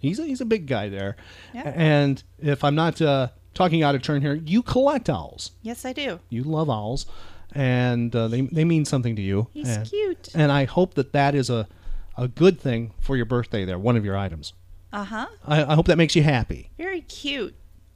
He's 0.00 0.18
a, 0.18 0.24
he's 0.24 0.40
a 0.40 0.44
big 0.44 0.66
guy 0.66 0.88
there. 0.88 1.16
Yeah. 1.54 1.72
And 1.74 2.22
if 2.40 2.64
I'm 2.64 2.74
not 2.74 3.00
uh, 3.00 3.28
talking 3.54 3.82
out 3.82 3.94
of 3.94 4.02
turn 4.02 4.22
here, 4.22 4.34
you 4.34 4.62
collect 4.62 5.08
owls. 5.08 5.52
Yes, 5.62 5.84
I 5.84 5.92
do. 5.92 6.18
You 6.28 6.42
love 6.42 6.68
owls, 6.68 7.06
and 7.54 8.14
uh, 8.16 8.26
they 8.28 8.40
they 8.42 8.64
mean 8.64 8.84
something 8.84 9.14
to 9.16 9.22
you. 9.22 9.48
He's 9.52 9.68
and, 9.68 9.88
cute. 9.88 10.28
And 10.34 10.50
I 10.50 10.64
hope 10.64 10.94
that 10.94 11.12
that 11.12 11.34
is 11.34 11.50
a 11.50 11.68
a 12.16 12.26
good 12.26 12.60
thing 12.60 12.92
for 12.98 13.16
your 13.16 13.26
birthday. 13.26 13.64
There, 13.64 13.78
one 13.78 13.96
of 13.96 14.04
your 14.04 14.16
items. 14.16 14.54
Uh 14.92 15.04
huh. 15.04 15.26
I, 15.46 15.62
I 15.64 15.74
hope 15.74 15.86
that 15.86 15.98
makes 15.98 16.16
you 16.16 16.22
happy. 16.24 16.70
Very 16.76 17.02
cute. 17.02 17.54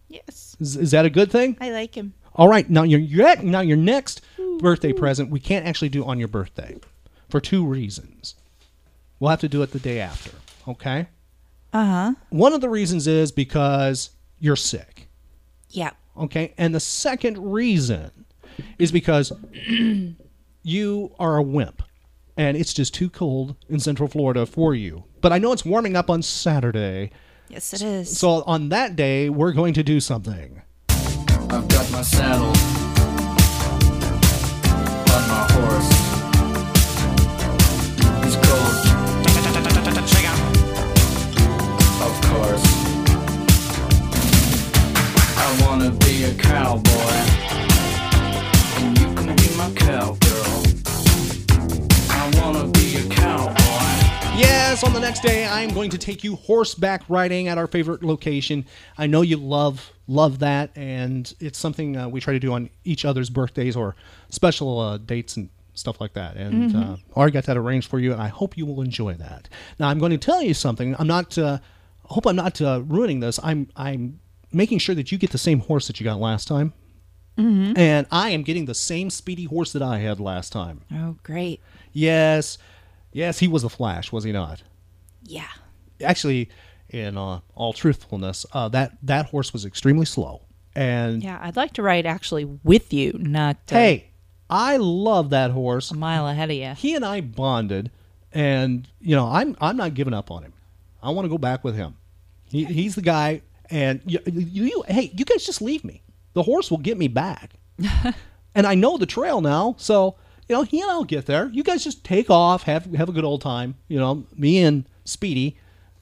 Yes. 0.08 0.56
Is, 0.60 0.76
is 0.76 0.90
that 0.92 1.04
a 1.04 1.10
good 1.10 1.32
thing? 1.32 1.56
I 1.60 1.70
like 1.70 1.96
him. 1.96 2.14
All 2.36 2.48
right, 2.48 2.68
now 2.68 2.82
your 2.82 3.00
your 3.00 3.36
now 3.42 3.60
your 3.60 3.76
next 3.76 4.20
birthday 4.58 4.92
present 4.92 5.30
we 5.30 5.40
can't 5.40 5.66
actually 5.66 5.88
do 5.88 6.04
on 6.04 6.18
your 6.18 6.28
birthday 6.28 6.76
for 7.28 7.40
two 7.40 7.64
reasons. 7.64 8.34
We'll 9.18 9.30
have 9.30 9.40
to 9.40 9.48
do 9.48 9.62
it 9.62 9.70
the 9.70 9.78
day 9.78 10.00
after. 10.00 10.30
Okay. 10.66 11.06
Uh 11.74 11.84
huh. 11.84 12.14
One 12.30 12.52
of 12.52 12.60
the 12.60 12.68
reasons 12.70 13.06
is 13.06 13.32
because 13.32 14.10
you're 14.38 14.56
sick. 14.56 15.08
Yeah. 15.70 15.90
Okay, 16.16 16.54
and 16.56 16.72
the 16.74 16.80
second 16.80 17.36
reason 17.52 18.10
is 18.78 18.92
because 18.92 19.32
you 20.62 21.14
are 21.18 21.36
a 21.36 21.42
wimp. 21.42 21.82
and 22.36 22.56
it's 22.56 22.72
just 22.72 22.94
too 22.94 23.10
cold 23.10 23.56
in 23.68 23.80
Central 23.80 24.08
Florida 24.08 24.46
for 24.46 24.74
you. 24.74 25.04
But 25.20 25.32
I 25.32 25.38
know 25.38 25.52
it's 25.52 25.64
warming 25.64 25.96
up 25.96 26.08
on 26.10 26.22
Saturday. 26.22 27.10
Yes, 27.48 27.72
it 27.74 27.82
is. 27.82 28.16
So 28.18 28.42
on 28.42 28.68
that 28.70 28.94
day, 28.96 29.28
we're 29.28 29.52
going 29.52 29.74
to 29.74 29.82
do 29.82 29.98
something. 30.00 30.62
I've 30.88 31.68
got 31.68 31.90
my 31.92 32.02
saddle 32.02 32.52
cowboy. 46.54 46.90
And 48.78 48.96
you 48.98 49.06
can 49.14 49.34
be 49.34 49.48
my 49.56 49.72
cowgirl. 49.74 50.62
I 52.10 52.30
wanna 52.40 52.68
be 52.70 52.96
a 52.96 53.08
cowboy. 53.10 54.38
Yes, 54.38 54.84
on 54.84 54.92
the 54.92 55.00
next 55.00 55.22
day, 55.24 55.46
I'm 55.46 55.70
going 55.74 55.90
to 55.90 55.98
take 55.98 56.22
you 56.22 56.36
horseback 56.36 57.02
riding 57.08 57.48
at 57.48 57.58
our 57.58 57.66
favorite 57.66 58.04
location. 58.04 58.66
I 58.96 59.08
know 59.08 59.22
you 59.22 59.36
love 59.36 59.90
love 60.06 60.38
that, 60.40 60.70
and 60.76 61.32
it's 61.40 61.58
something 61.58 61.96
uh, 61.96 62.08
we 62.08 62.20
try 62.20 62.34
to 62.34 62.38
do 62.38 62.52
on 62.52 62.70
each 62.84 63.04
other's 63.04 63.30
birthdays 63.30 63.74
or 63.74 63.96
special 64.28 64.78
uh, 64.78 64.98
dates 64.98 65.36
and 65.36 65.48
stuff 65.74 66.00
like 66.00 66.12
that. 66.12 66.36
And 66.36 66.70
Mhm. 66.70 66.76
uh, 66.76 66.96
I 67.16 67.18
already 67.18 67.32
got 67.32 67.44
that 67.46 67.56
arranged 67.56 67.88
for 67.88 67.98
you, 67.98 68.12
and 68.12 68.22
I 68.22 68.28
hope 68.28 68.56
you 68.56 68.64
will 68.64 68.80
enjoy 68.80 69.14
that. 69.14 69.48
Now, 69.80 69.88
I'm 69.88 69.98
going 69.98 70.12
to 70.12 70.18
tell 70.18 70.40
you 70.40 70.54
something. 70.54 70.94
I'm 71.00 71.08
not. 71.08 71.36
Uh, 71.36 71.58
I 72.08 72.14
hope 72.14 72.26
I'm 72.26 72.36
not 72.36 72.60
uh, 72.60 72.80
ruining 72.86 73.18
this. 73.18 73.40
I'm 73.42 73.68
I'm 73.74 74.20
making 74.54 74.78
sure 74.78 74.94
that 74.94 75.10
you 75.12 75.18
get 75.18 75.30
the 75.30 75.38
same 75.38 75.60
horse 75.60 75.86
that 75.88 76.00
you 76.00 76.04
got 76.04 76.18
last 76.20 76.46
time. 76.48 76.72
Mhm. 77.38 77.76
And 77.76 78.06
I 78.12 78.30
am 78.30 78.42
getting 78.42 78.66
the 78.66 78.74
same 78.74 79.10
speedy 79.10 79.44
horse 79.44 79.72
that 79.72 79.82
I 79.82 79.98
had 79.98 80.20
last 80.20 80.52
time. 80.52 80.82
Oh, 80.94 81.16
great. 81.24 81.60
Yes, 81.92 82.58
yes, 83.12 83.40
he 83.40 83.48
was 83.48 83.64
a 83.64 83.68
Flash, 83.68 84.12
was 84.12 84.24
he 84.24 84.30
not? 84.32 84.62
Yeah. 85.24 85.48
Actually, 86.02 86.48
in 86.90 87.16
uh, 87.18 87.40
all 87.56 87.72
truthfulness, 87.72 88.46
uh, 88.52 88.68
that 88.68 88.96
that 89.02 89.26
horse 89.26 89.52
was 89.52 89.64
extremely 89.64 90.06
slow. 90.06 90.42
And 90.76 91.22
Yeah, 91.22 91.38
I'd 91.42 91.56
like 91.56 91.72
to 91.74 91.82
ride 91.82 92.06
actually 92.06 92.44
with 92.44 92.92
you, 92.92 93.16
not 93.18 93.56
uh, 93.70 93.74
hey, 93.74 94.10
I 94.50 94.76
love 94.76 95.30
that 95.30 95.50
horse. 95.52 95.90
A 95.90 95.96
mile 95.96 96.28
ahead 96.28 96.50
of 96.50 96.56
you. 96.56 96.74
He 96.76 96.94
and 96.94 97.04
I 97.04 97.20
bonded, 97.20 97.90
and 98.32 98.86
you 99.00 99.16
know, 99.16 99.26
I'm 99.28 99.56
I'm 99.60 99.76
not 99.76 99.94
giving 99.94 100.14
up 100.14 100.30
on 100.30 100.42
him. 100.44 100.52
I 101.02 101.10
want 101.10 101.24
to 101.26 101.28
go 101.30 101.38
back 101.38 101.64
with 101.64 101.74
him. 101.76 101.96
He, 102.44 102.64
he's 102.64 102.94
the 102.94 103.02
guy, 103.02 103.42
and 103.70 104.00
you, 104.06 104.18
you, 104.26 104.64
you, 104.64 104.84
hey, 104.88 105.12
you 105.14 105.24
guys 105.24 105.44
just 105.44 105.62
leave 105.62 105.84
me. 105.84 106.02
The 106.34 106.42
horse 106.42 106.70
will 106.70 106.78
get 106.78 106.98
me 106.98 107.08
back, 107.08 107.54
and 108.54 108.66
I 108.66 108.74
know 108.74 108.96
the 108.96 109.06
trail 109.06 109.40
now, 109.40 109.76
so 109.78 110.16
you 110.48 110.54
know 110.54 110.62
he 110.62 110.80
and 110.80 110.90
I'll 110.90 111.04
get 111.04 111.26
there. 111.26 111.48
You 111.52 111.62
guys 111.62 111.84
just 111.84 112.04
take 112.04 112.28
off, 112.28 112.64
have 112.64 112.86
have 112.94 113.08
a 113.08 113.12
good 113.12 113.24
old 113.24 113.40
time. 113.40 113.76
You 113.88 113.98
know, 113.98 114.26
me 114.34 114.58
and 114.58 114.88
Speedy, 115.04 115.58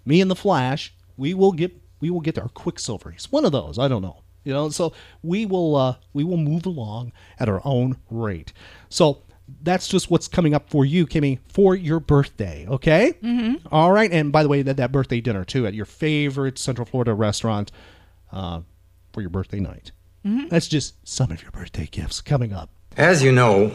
me 0.06 0.20
and 0.20 0.30
the 0.30 0.36
Flash, 0.36 0.94
we 1.16 1.34
will 1.34 1.52
get 1.52 1.72
we 2.00 2.10
will 2.10 2.20
get 2.20 2.34
there. 2.34 2.48
Quicksilver, 2.48 3.10
he's 3.10 3.30
one 3.30 3.44
of 3.44 3.52
those. 3.52 3.78
I 3.78 3.88
don't 3.88 4.02
know. 4.02 4.22
You 4.44 4.52
know, 4.52 4.70
so 4.70 4.92
we 5.22 5.46
will 5.46 5.76
uh, 5.76 5.96
we 6.12 6.24
will 6.24 6.36
move 6.36 6.66
along 6.66 7.12
at 7.38 7.48
our 7.48 7.60
own 7.64 7.96
rate. 8.10 8.52
So 8.88 9.22
that's 9.62 9.88
just 9.88 10.10
what's 10.10 10.28
coming 10.28 10.54
up 10.54 10.68
for 10.70 10.84
you, 10.84 11.06
Kimmy, 11.06 11.38
for 11.48 11.74
your 11.74 12.00
birthday. 12.00 12.66
Okay. 12.68 13.14
Mm-hmm. 13.22 13.66
All 13.74 13.92
right. 13.92 14.10
And 14.12 14.32
by 14.32 14.42
the 14.42 14.48
way, 14.48 14.62
that 14.62 14.76
that 14.78 14.92
birthday 14.92 15.20
dinner 15.20 15.44
too 15.44 15.66
at 15.66 15.74
your 15.74 15.84
favorite 15.86 16.58
Central 16.58 16.86
Florida 16.86 17.14
restaurant 17.14 17.70
uh, 18.32 18.60
for 19.12 19.20
your 19.20 19.30
birthday 19.30 19.60
night. 19.60 19.92
Mhm. 20.24 20.48
That's 20.50 20.68
just 20.68 20.94
some 21.06 21.30
of 21.30 21.42
your 21.42 21.50
birthday 21.50 21.86
gifts 21.90 22.20
coming 22.20 22.52
up. 22.52 22.70
As 22.96 23.22
you 23.22 23.32
know, 23.32 23.74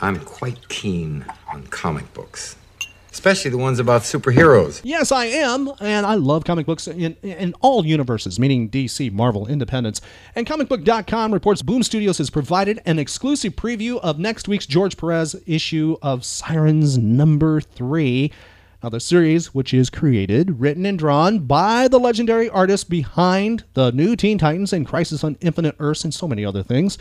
I'm 0.00 0.18
quite 0.20 0.68
keen 0.68 1.24
on 1.52 1.62
comic 1.68 2.12
books, 2.14 2.56
especially 3.14 3.48
the 3.48 3.56
ones 3.56 3.78
about 3.78 4.02
superheroes. 4.02 4.80
Yes, 4.82 5.12
I 5.12 5.26
am, 5.26 5.70
and 5.80 6.04
I 6.04 6.14
love 6.14 6.44
comic 6.44 6.66
books 6.66 6.88
in, 6.88 7.14
in 7.22 7.54
all 7.60 7.86
universes, 7.86 8.40
meaning 8.40 8.68
DC, 8.68 9.12
Marvel, 9.12 9.46
Independence. 9.46 10.00
And 10.34 10.46
comicbook.com 10.46 11.32
reports 11.32 11.62
Boom 11.62 11.84
Studios 11.84 12.18
has 12.18 12.28
provided 12.28 12.82
an 12.84 12.98
exclusive 12.98 13.54
preview 13.54 14.00
of 14.00 14.18
next 14.18 14.48
week's 14.48 14.66
George 14.66 14.96
Perez 14.96 15.36
issue 15.46 15.96
of 16.02 16.24
Sirens 16.24 16.98
number 16.98 17.60
three. 17.60 18.32
Now, 18.82 18.88
the 18.88 18.98
series, 18.98 19.54
which 19.54 19.72
is 19.72 19.90
created, 19.90 20.60
written, 20.60 20.84
and 20.84 20.98
drawn 20.98 21.38
by 21.38 21.86
the 21.86 22.00
legendary 22.00 22.50
artist 22.50 22.90
behind 22.90 23.62
the 23.74 23.92
new 23.92 24.16
Teen 24.16 24.38
Titans 24.38 24.72
and 24.72 24.84
Crisis 24.84 25.22
on 25.22 25.38
Infinite 25.40 25.76
Earths 25.78 26.02
and 26.02 26.12
so 26.12 26.26
many 26.26 26.44
other 26.44 26.64
things, 26.64 26.98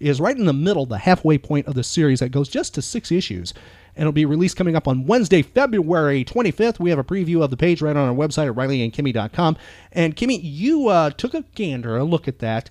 is 0.00 0.22
right 0.22 0.38
in 0.38 0.46
the 0.46 0.54
middle, 0.54 0.86
the 0.86 0.98
halfway 0.98 1.36
point 1.36 1.66
of 1.66 1.74
the 1.74 1.84
series 1.84 2.20
that 2.20 2.30
goes 2.30 2.48
just 2.48 2.74
to 2.74 2.82
six 2.82 3.12
issues. 3.12 3.52
And 3.96 4.02
it'll 4.02 4.12
be 4.12 4.24
released 4.24 4.56
coming 4.56 4.76
up 4.76 4.88
on 4.88 5.06
Wednesday, 5.06 5.42
February 5.42 6.24
25th. 6.24 6.78
We 6.80 6.90
have 6.90 6.98
a 6.98 7.04
preview 7.04 7.42
of 7.42 7.50
the 7.50 7.56
page 7.56 7.82
right 7.82 7.96
on 7.96 8.08
our 8.08 8.14
website 8.14 8.48
at 8.48 8.54
RileyandKimmy.com. 8.56 9.56
And 9.92 10.16
Kimmy, 10.16 10.40
you 10.42 10.88
uh, 10.88 11.10
took 11.10 11.34
a 11.34 11.44
gander, 11.54 11.96
a 11.96 12.04
look 12.04 12.28
at 12.28 12.38
that, 12.38 12.70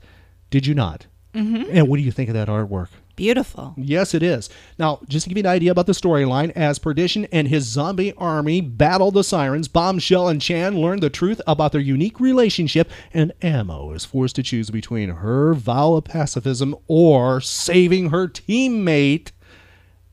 did 0.50 0.66
you 0.66 0.74
not? 0.74 1.08
Mhm. 1.36 1.68
And 1.72 1.88
what 1.88 1.98
do 1.98 2.04
you 2.04 2.12
think 2.12 2.30
of 2.30 2.34
that 2.34 2.48
artwork? 2.48 2.88
Beautiful. 3.16 3.74
Yes, 3.78 4.14
it 4.14 4.24
is. 4.24 4.50
Now, 4.80 5.02
just 5.10 5.26
to 5.26 5.30
give 5.30 5.38
you 5.38 5.44
an 5.44 5.54
idea 5.54 5.72
about 5.72 5.88
the 5.88 5.92
storyline, 5.94 6.52
as 6.56 6.80
Perdition 6.80 7.26
and 7.34 7.50
his 7.50 7.66
zombie 7.66 8.14
army 8.18 8.62
battle 8.62 9.12
the 9.12 9.26
sirens, 9.26 9.68
Bombshell 9.68 10.30
and 10.30 10.42
Chan 10.42 10.80
learn 10.80 11.02
the 11.02 11.10
truth 11.10 11.42
about 11.46 11.74
their 11.74 11.82
unique 11.82 12.22
relationship, 12.22 12.90
and 13.14 13.34
Ammo 13.42 13.92
is 13.92 14.06
forced 14.06 14.38
to 14.38 14.44
choose 14.44 14.70
between 14.70 15.10
her 15.10 15.54
vow 15.54 15.96
of 15.96 16.06
pacifism 16.06 16.74
or 16.88 17.42
saving 17.42 18.10
her 18.10 18.30
teammate. 18.30 19.32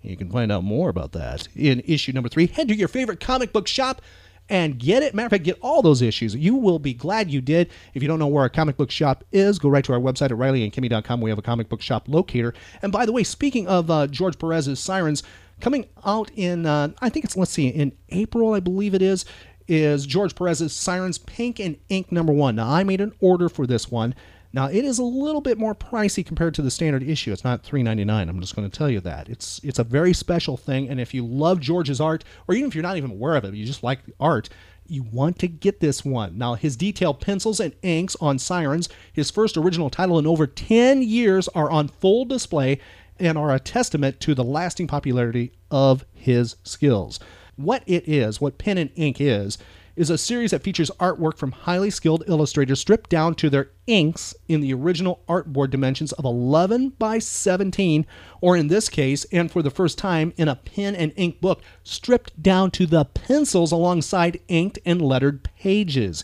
You 0.07 0.17
can 0.17 0.31
find 0.31 0.51
out 0.53 0.65
more 0.65 0.89
about 0.89 1.13
that 1.13 1.49
in 1.55 1.81
issue 1.87 2.13
number 2.13 2.29
three. 2.29 2.47
Head 2.47 2.69
to 2.69 2.75
your 2.75 2.89
favorite 2.89 3.21
comic 3.21 3.53
book 3.53 3.67
shop 3.67 4.01
and 4.49 4.79
get 4.79 5.03
it. 5.03 5.15
Matter 5.15 5.27
of 5.27 5.31
fact, 5.31 5.45
get 5.45 5.59
all 5.61 5.83
those 5.83 6.03
issues. 6.03 6.35
You 6.35 6.55
will 6.55 6.79
be 6.79 6.95
glad 6.95 7.31
you 7.31 7.41
did. 7.41 7.71
If 7.95 8.03
you 8.03 8.09
don't 8.09 8.19
know 8.19 8.27
where 8.27 8.43
our 8.43 8.49
comic 8.49 8.77
book 8.77 8.91
shop 8.91 9.25
is, 9.33 9.59
go 9.59 9.69
right 9.69 9.85
to 9.85 9.93
our 9.93 9.99
website 9.99 10.27
at 10.27 10.33
RileyandKimmy.com. 10.33 11.21
We 11.21 11.31
have 11.31 11.39
a 11.39 11.43
comic 11.43 11.69
book 11.69 11.83
shop 11.83 12.09
locator. 12.09 12.55
And 12.83 12.93
by 12.93 13.07
the 13.07 13.13
way, 13.13 13.25
speaking 13.25 13.67
of 13.67 13.91
uh, 13.91 14.07
George 14.07 14.39
Perez's 14.39 14.79
Sirens, 14.79 15.23
coming 15.61 15.87
out 16.05 16.31
in, 16.35 16.67
uh, 16.67 16.91
I 17.01 17.09
think 17.09 17.25
it's, 17.25 17.37
let's 17.37 17.51
see, 17.51 17.69
in 17.69 17.93
April, 18.11 18.55
I 18.55 18.61
believe 18.61 18.95
it 18.95 19.03
is, 19.03 19.25
is 19.69 20.07
George 20.07 20.35
Perez's 20.37 20.73
Sirens 20.73 21.19
Pen 21.19 21.55
and 21.59 21.77
Ink 21.89 22.13
number 22.13 22.33
one. 22.33 22.57
Now, 22.57 22.71
I 22.71 22.85
made 22.85 23.01
an 23.01 23.13
order 23.21 23.49
for 23.49 23.67
this 23.67 23.91
one. 23.91 24.15
Now 24.53 24.67
it 24.67 24.85
is 24.85 24.99
a 24.99 25.05
little 25.05 25.41
bit 25.41 25.59
more 25.59 25.75
pricey 25.75 26.25
compared 26.25 26.55
to 26.55 26.63
the 26.63 26.71
standard 26.71 27.03
issue. 27.03 27.33
It's 27.33 27.45
not 27.45 27.63
$3.99. 27.63 28.29
I'm 28.29 28.41
just 28.41 28.57
going 28.57 28.69
to 28.69 28.77
tell 28.77 28.91
you 28.91 29.01
that. 29.01 29.29
It's 29.29 29.61
it's 29.63 29.79
a 29.79 29.85
very 29.85 30.13
special 30.13 30.57
thing 30.57 30.89
and 30.89 31.01
if 31.01 31.13
you 31.13 31.27
love 31.27 31.61
George's 31.61 32.01
art 32.01 32.25
or 32.49 32.55
even 32.55 32.69
if 32.69 32.75
you're 32.75 32.83
not 32.83 32.97
even 32.97 33.11
aware 33.11 33.37
of 33.37 33.45
it, 33.45 33.55
you 33.55 33.65
just 33.65 33.83
like 33.83 34.05
the 34.07 34.15
art, 34.21 34.49
you 34.89 35.03
want 35.03 35.39
to 35.41 35.49
get 35.49 35.81
this 35.81 36.05
one. 36.05 36.39
Now 36.39 36.55
his 36.55 36.77
detailed 36.77 37.21
pencils 37.21 37.61
and 37.61 37.75
inks 37.83 38.17
on 38.21 38.39
Sirens, 38.39 38.89
his 39.13 39.31
first 39.31 39.57
original 39.57 39.91
title 39.91 40.19
in 40.19 40.27
over 40.27 40.47
10 40.47 41.03
years 41.03 41.49
are 41.49 41.71
on 41.71 41.89
full 41.89 42.25
display 42.25 42.81
and 43.19 43.39
are 43.39 43.55
a 43.55 43.61
testament 43.61 44.21
to 44.21 44.35
the 44.35 44.45
lasting 44.45 44.87
popularity 44.87 45.53
of 45.71 46.05
his 46.15 46.57
skills. 46.65 47.19
What 47.57 47.83
it 47.87 48.07
is, 48.07 48.41
what 48.41 48.59
pen 48.59 48.79
and 48.79 48.91
ink 48.95 49.21
is, 49.21 49.59
is 49.97 50.11
a 50.11 50.19
series 50.19 50.51
that 50.51 50.63
features 50.63 50.91
artwork 51.01 51.39
from 51.39 51.53
highly 51.53 51.91
skilled 51.91 52.23
illustrators 52.29 52.79
stripped 52.79 53.09
down 53.09 53.35
to 53.35 53.49
their 53.49 53.71
inks 53.87 54.35
in 54.47 54.61
the 54.61 54.73
original 54.75 55.23
artboard 55.29 55.71
dimensions 55.71 56.13
of 56.13 56.25
11 56.25 56.91
by 56.91 57.19
17, 57.19 58.07
or 58.41 58.57
in 58.57 58.69
this 58.69 58.89
case, 58.89 59.25
and 59.33 59.51
for 59.51 59.63
the 59.63 59.71
first 59.71 59.97
time 59.97 60.33
in 60.37 60.49
a 60.49 60.57
pen 60.57 60.95
and 60.95 61.13
ink 61.17 61.41
book, 61.41 61.63
stripped 61.83 62.43
down 62.43 62.71
to 62.71 62.87
the 62.87 63.07
pencils 63.07 63.73
alongside 63.73 64.39
inked 64.49 64.79
and 64.85 65.01
lettered 65.01 65.43
pages. 65.43 66.23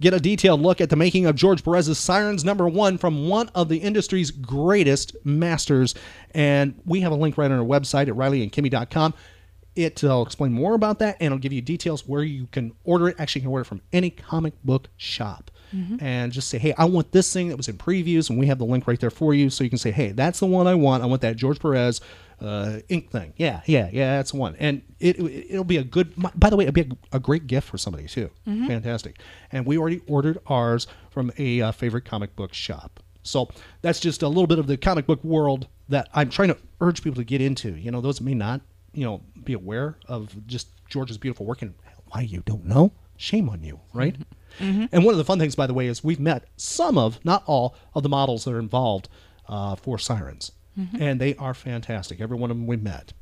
Get 0.00 0.14
a 0.14 0.20
detailed 0.20 0.60
look 0.60 0.80
at 0.80 0.90
the 0.90 0.96
making 0.96 1.26
of 1.26 1.34
George 1.34 1.64
Perez's 1.64 1.98
Sirens 1.98 2.44
number 2.44 2.68
one 2.68 2.98
from 2.98 3.28
one 3.28 3.48
of 3.52 3.68
the 3.68 3.78
industry's 3.78 4.30
greatest 4.30 5.16
masters. 5.24 5.92
And 6.34 6.80
we 6.84 7.00
have 7.00 7.10
a 7.10 7.16
link 7.16 7.36
right 7.36 7.50
on 7.50 7.58
our 7.58 7.64
website 7.64 8.06
at 8.06 8.14
rileyandkimmy.com. 8.14 9.14
It 9.78 10.02
will 10.02 10.22
explain 10.24 10.52
more 10.52 10.74
about 10.74 10.98
that 10.98 11.16
and 11.20 11.26
it'll 11.26 11.38
give 11.38 11.52
you 11.52 11.60
details 11.62 12.06
where 12.06 12.22
you 12.24 12.48
can 12.50 12.72
order 12.84 13.08
it. 13.08 13.16
Actually, 13.18 13.40
you 13.40 13.44
can 13.44 13.52
order 13.52 13.62
it 13.62 13.66
from 13.66 13.80
any 13.92 14.10
comic 14.10 14.54
book 14.64 14.88
shop. 14.96 15.50
Mhm. 15.74 16.00
And 16.02 16.32
just 16.32 16.48
say, 16.48 16.58
hey, 16.58 16.72
I 16.78 16.86
want 16.86 17.12
this 17.12 17.30
thing 17.32 17.48
that 17.48 17.56
was 17.58 17.68
in 17.68 17.76
previews, 17.76 18.30
and 18.30 18.38
we 18.38 18.46
have 18.46 18.58
the 18.58 18.64
link 18.64 18.86
right 18.88 18.98
there 18.98 19.10
for 19.10 19.34
you. 19.34 19.50
So 19.50 19.62
you 19.64 19.70
can 19.70 19.78
say, 19.78 19.90
hey, 19.90 20.12
that's 20.12 20.40
the 20.40 20.46
one 20.46 20.66
I 20.66 20.74
want. 20.74 21.02
I 21.02 21.06
want 21.06 21.20
that 21.22 21.36
George 21.36 21.60
Perez 21.60 22.00
uh, 22.40 22.78
ink 22.88 23.10
thing. 23.10 23.34
Yeah, 23.36 23.60
yeah, 23.66 23.90
yeah, 23.92 24.16
that's 24.16 24.32
one. 24.32 24.56
And 24.58 24.80
it, 24.98 25.18
it'll 25.20 25.64
be 25.64 25.76
a 25.76 25.84
good, 25.84 26.14
by 26.34 26.48
the 26.50 26.56
way, 26.56 26.64
it'll 26.64 26.72
be 26.72 26.88
a, 27.12 27.16
a 27.16 27.20
great 27.20 27.46
gift 27.46 27.68
for 27.68 27.76
somebody 27.78 28.06
too. 28.08 28.30
Mhm. 28.46 28.66
Fantastic. 28.66 29.20
And 29.52 29.66
we 29.66 29.76
already 29.76 30.00
ordered 30.06 30.38
ours 30.46 30.86
from 31.10 31.30
a 31.36 31.60
uh, 31.60 31.72
favorite 31.72 32.04
comic 32.06 32.34
book 32.34 32.54
shop. 32.54 33.00
So 33.22 33.48
that's 33.82 34.00
just 34.00 34.22
a 34.22 34.28
little 34.28 34.46
bit 34.46 34.58
of 34.58 34.68
the 34.68 34.76
comic 34.78 35.06
book 35.06 35.22
world 35.22 35.66
that 35.90 36.08
I'm 36.14 36.30
trying 36.30 36.48
to 36.48 36.56
urge 36.80 37.02
people 37.02 37.16
to 37.16 37.24
get 37.24 37.40
into. 37.42 37.72
You 37.76 37.90
know, 37.90 38.00
those 38.00 38.20
may 38.22 38.34
not, 38.34 38.62
you 38.98 39.04
know, 39.04 39.22
be 39.44 39.52
aware 39.52 39.96
of 40.06 40.34
just 40.46 40.68
George's 40.88 41.18
beautiful 41.18 41.46
work 41.46 41.62
and 41.62 41.74
why 42.08 42.22
you 42.22 42.42
don't 42.44 42.64
know, 42.64 42.92
shame 43.16 43.48
on 43.48 43.62
you, 43.62 43.80
right? 43.92 44.16
Mhm. 44.58 44.88
And 44.92 45.04
one 45.04 45.12
of 45.14 45.18
the 45.18 45.24
fun 45.24 45.38
things, 45.38 45.54
by 45.54 45.66
the 45.66 45.74
way, 45.74 45.86
is 45.86 46.02
we've 46.02 46.18
met 46.20 46.44
some 46.56 46.96
of, 46.98 47.22
not 47.24 47.42
all, 47.46 47.74
of 47.94 48.02
the 48.02 48.08
models 48.08 48.44
that 48.44 48.52
are 48.54 48.58
involved 48.58 49.08
uh, 49.48 49.74
for 49.76 49.98
Sirens. 49.98 50.52
Mhm. 50.78 51.00
And 51.00 51.20
they 51.20 51.34
are 51.36 51.54
fantastic. 51.54 52.20
Every 52.20 52.36
one 52.36 52.50
of 52.50 52.56
them 52.56 52.66
we 52.66 52.76
met. 52.76 53.12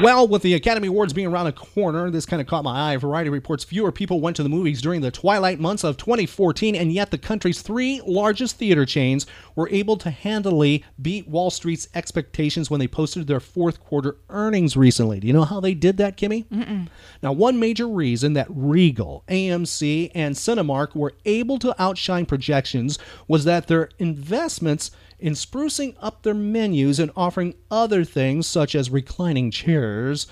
Well, 0.00 0.28
with 0.28 0.42
the 0.42 0.54
Academy 0.54 0.86
Awards 0.86 1.12
being 1.12 1.26
around 1.26 1.46
the 1.46 1.52
corner, 1.52 2.08
this 2.08 2.24
kind 2.24 2.40
of 2.40 2.46
caught 2.46 2.62
my 2.62 2.92
eye. 2.92 2.96
Variety 2.98 3.30
reports 3.30 3.64
fewer 3.64 3.90
people 3.90 4.20
went 4.20 4.36
to 4.36 4.44
the 4.44 4.48
movies 4.48 4.80
during 4.80 5.00
the 5.00 5.10
twilight 5.10 5.58
months 5.58 5.82
of 5.82 5.96
2014, 5.96 6.76
and 6.76 6.92
yet 6.92 7.10
the 7.10 7.18
country's 7.18 7.62
three 7.62 8.00
largest 8.06 8.56
theater 8.58 8.86
chains 8.86 9.26
were 9.56 9.68
able 9.70 9.96
to 9.96 10.10
handily 10.10 10.84
beat 11.02 11.26
Wall 11.26 11.50
Street's 11.50 11.88
expectations 11.96 12.70
when 12.70 12.78
they 12.78 12.86
posted 12.86 13.26
their 13.26 13.40
fourth 13.40 13.80
quarter 13.80 14.18
earnings 14.30 14.76
recently. 14.76 15.18
Do 15.18 15.26
you 15.26 15.32
know 15.32 15.44
how 15.44 15.58
they 15.58 15.74
did 15.74 15.96
that, 15.96 16.16
Kimmy? 16.16 16.46
Mm-mm. 16.46 16.86
Now, 17.20 17.32
one 17.32 17.58
major 17.58 17.88
reason 17.88 18.34
that 18.34 18.46
Regal, 18.48 19.24
AMC, 19.26 20.12
and 20.14 20.36
Cinemark 20.36 20.94
were 20.94 21.14
able 21.24 21.58
to 21.58 21.74
outshine 21.82 22.24
projections 22.24 23.00
was 23.26 23.42
that 23.44 23.66
their 23.66 23.88
investments 23.98 24.92
in 25.18 25.32
sprucing 25.32 25.96
up 26.00 26.22
their 26.22 26.34
menus 26.34 26.98
and 26.98 27.10
offering 27.16 27.54
other 27.70 28.04
things 28.04 28.46
such 28.46 28.74
as 28.74 28.90
reclining 28.90 29.50
chairs, 29.50 30.26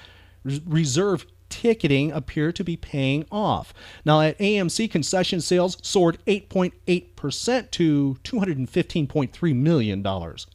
reserve 0.44 1.24
ticketing 1.48 2.12
appear 2.12 2.52
to 2.52 2.62
be 2.64 2.76
paying 2.76 3.24
off. 3.30 3.72
Now, 4.04 4.20
at 4.20 4.38
AMC, 4.38 4.90
concession 4.90 5.40
sales 5.40 5.78
soared 5.82 6.18
8.8% 6.26 7.70
to 7.70 8.18
$215.3 8.22 9.56
million. 9.56 10.04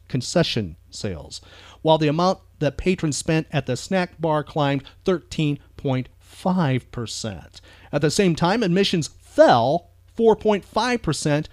Concession 0.08 0.76
sales. 0.90 1.40
While 1.82 1.98
the 1.98 2.08
amount 2.08 2.38
that 2.60 2.76
patrons 2.76 3.16
spent 3.16 3.48
at 3.50 3.66
the 3.66 3.76
snack 3.76 4.20
bar 4.20 4.44
climbed 4.44 4.84
13.5%. 5.04 7.60
At 7.92 8.00
the 8.00 8.10
same 8.10 8.36
time, 8.36 8.62
admissions 8.62 9.08
fell 9.08 9.90
4.5% 10.16 11.46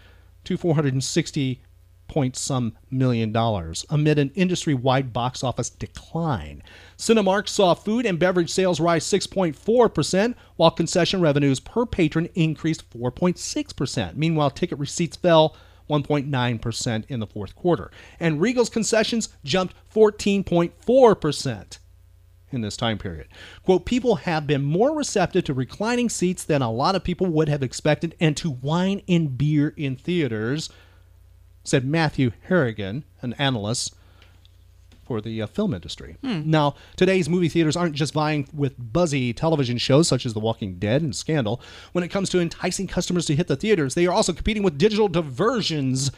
to 0.43 0.57
460 0.57 1.61
point 2.09 2.35
some 2.35 2.75
million 2.91 3.31
dollars 3.31 3.85
amid 3.89 4.19
an 4.19 4.31
industry 4.35 4.73
wide 4.73 5.13
box 5.13 5.43
office 5.43 5.69
decline. 5.69 6.61
Cinemark 6.97 7.47
saw 7.47 7.73
food 7.73 8.05
and 8.05 8.19
beverage 8.19 8.49
sales 8.49 8.79
rise 8.79 9.05
6.4%, 9.05 10.35
while 10.57 10.71
concession 10.71 11.21
revenues 11.21 11.59
per 11.59 11.85
patron 11.85 12.27
increased 12.35 12.89
4.6%. 12.89 14.15
Meanwhile, 14.15 14.51
ticket 14.51 14.79
receipts 14.79 15.15
fell 15.15 15.55
1.9% 15.89 17.03
in 17.07 17.19
the 17.19 17.27
fourth 17.27 17.55
quarter. 17.55 17.91
And 18.19 18.41
Regal's 18.41 18.69
concessions 18.69 19.29
jumped 19.43 19.73
14.4% 19.93 21.77
in 22.51 22.61
this 22.61 22.77
time 22.77 22.97
period. 22.97 23.27
Quote, 23.63 23.85
people 23.85 24.15
have 24.15 24.47
been 24.47 24.63
more 24.63 24.95
receptive 24.95 25.43
to 25.45 25.53
reclining 25.53 26.09
seats 26.09 26.43
than 26.43 26.61
a 26.61 26.71
lot 26.71 26.95
of 26.95 27.03
people 27.03 27.27
would 27.27 27.49
have 27.49 27.63
expected 27.63 28.15
and 28.19 28.35
to 28.37 28.49
wine 28.49 29.01
and 29.07 29.37
beer 29.37 29.73
in 29.77 29.95
theaters 29.95 30.69
said 31.63 31.85
Matthew 31.85 32.31
Harrigan, 32.47 33.03
an 33.21 33.33
analyst 33.33 33.95
for 35.05 35.21
the 35.21 35.41
uh, 35.41 35.47
film 35.47 35.73
industry. 35.73 36.17
Now, 36.51 36.75
today's 36.95 37.27
movie 37.27 37.49
theaters 37.49 37.75
aren't 37.75 37.95
just 37.95 38.13
vying 38.13 38.47
with 38.53 38.75
buzzy 38.77 39.33
television 39.33 39.79
shows 39.79 40.07
such 40.07 40.23
as 40.23 40.35
The 40.35 40.39
Walking 40.39 40.77
Dead 40.77 41.01
and 41.01 41.15
Scandal. 41.15 41.61
When 41.93 42.03
it 42.03 42.09
comes 42.09 42.29
to 42.29 42.39
enticing 42.39 42.85
customers 42.85 43.25
to 43.25 43.35
hit 43.35 43.47
the 43.47 43.55
theaters, 43.55 43.95
they 43.95 44.05
are 44.05 44.13
also 44.13 44.33
competing 44.33 44.61
with 44.61 44.77
digital 44.77 45.07
diversions, 45.07 46.11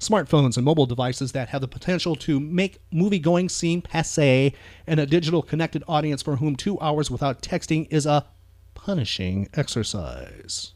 smartphones 0.00 0.56
and 0.56 0.64
mobile 0.64 0.86
devices 0.86 1.32
that 1.32 1.50
have 1.50 1.60
the 1.60 1.68
potential 1.68 2.16
to 2.16 2.40
make 2.40 2.80
movie 2.90 3.18
going 3.18 3.50
seem 3.50 3.82
passe, 3.82 4.54
and 4.86 4.98
a 4.98 5.04
digital 5.04 5.42
connected 5.42 5.84
audience 5.86 6.22
for 6.22 6.36
whom 6.36 6.56
two 6.56 6.80
hours 6.80 7.10
without 7.10 7.42
texting 7.42 7.86
is 7.90 8.06
a 8.06 8.24
punishing 8.72 9.48
exercise. 9.52 10.72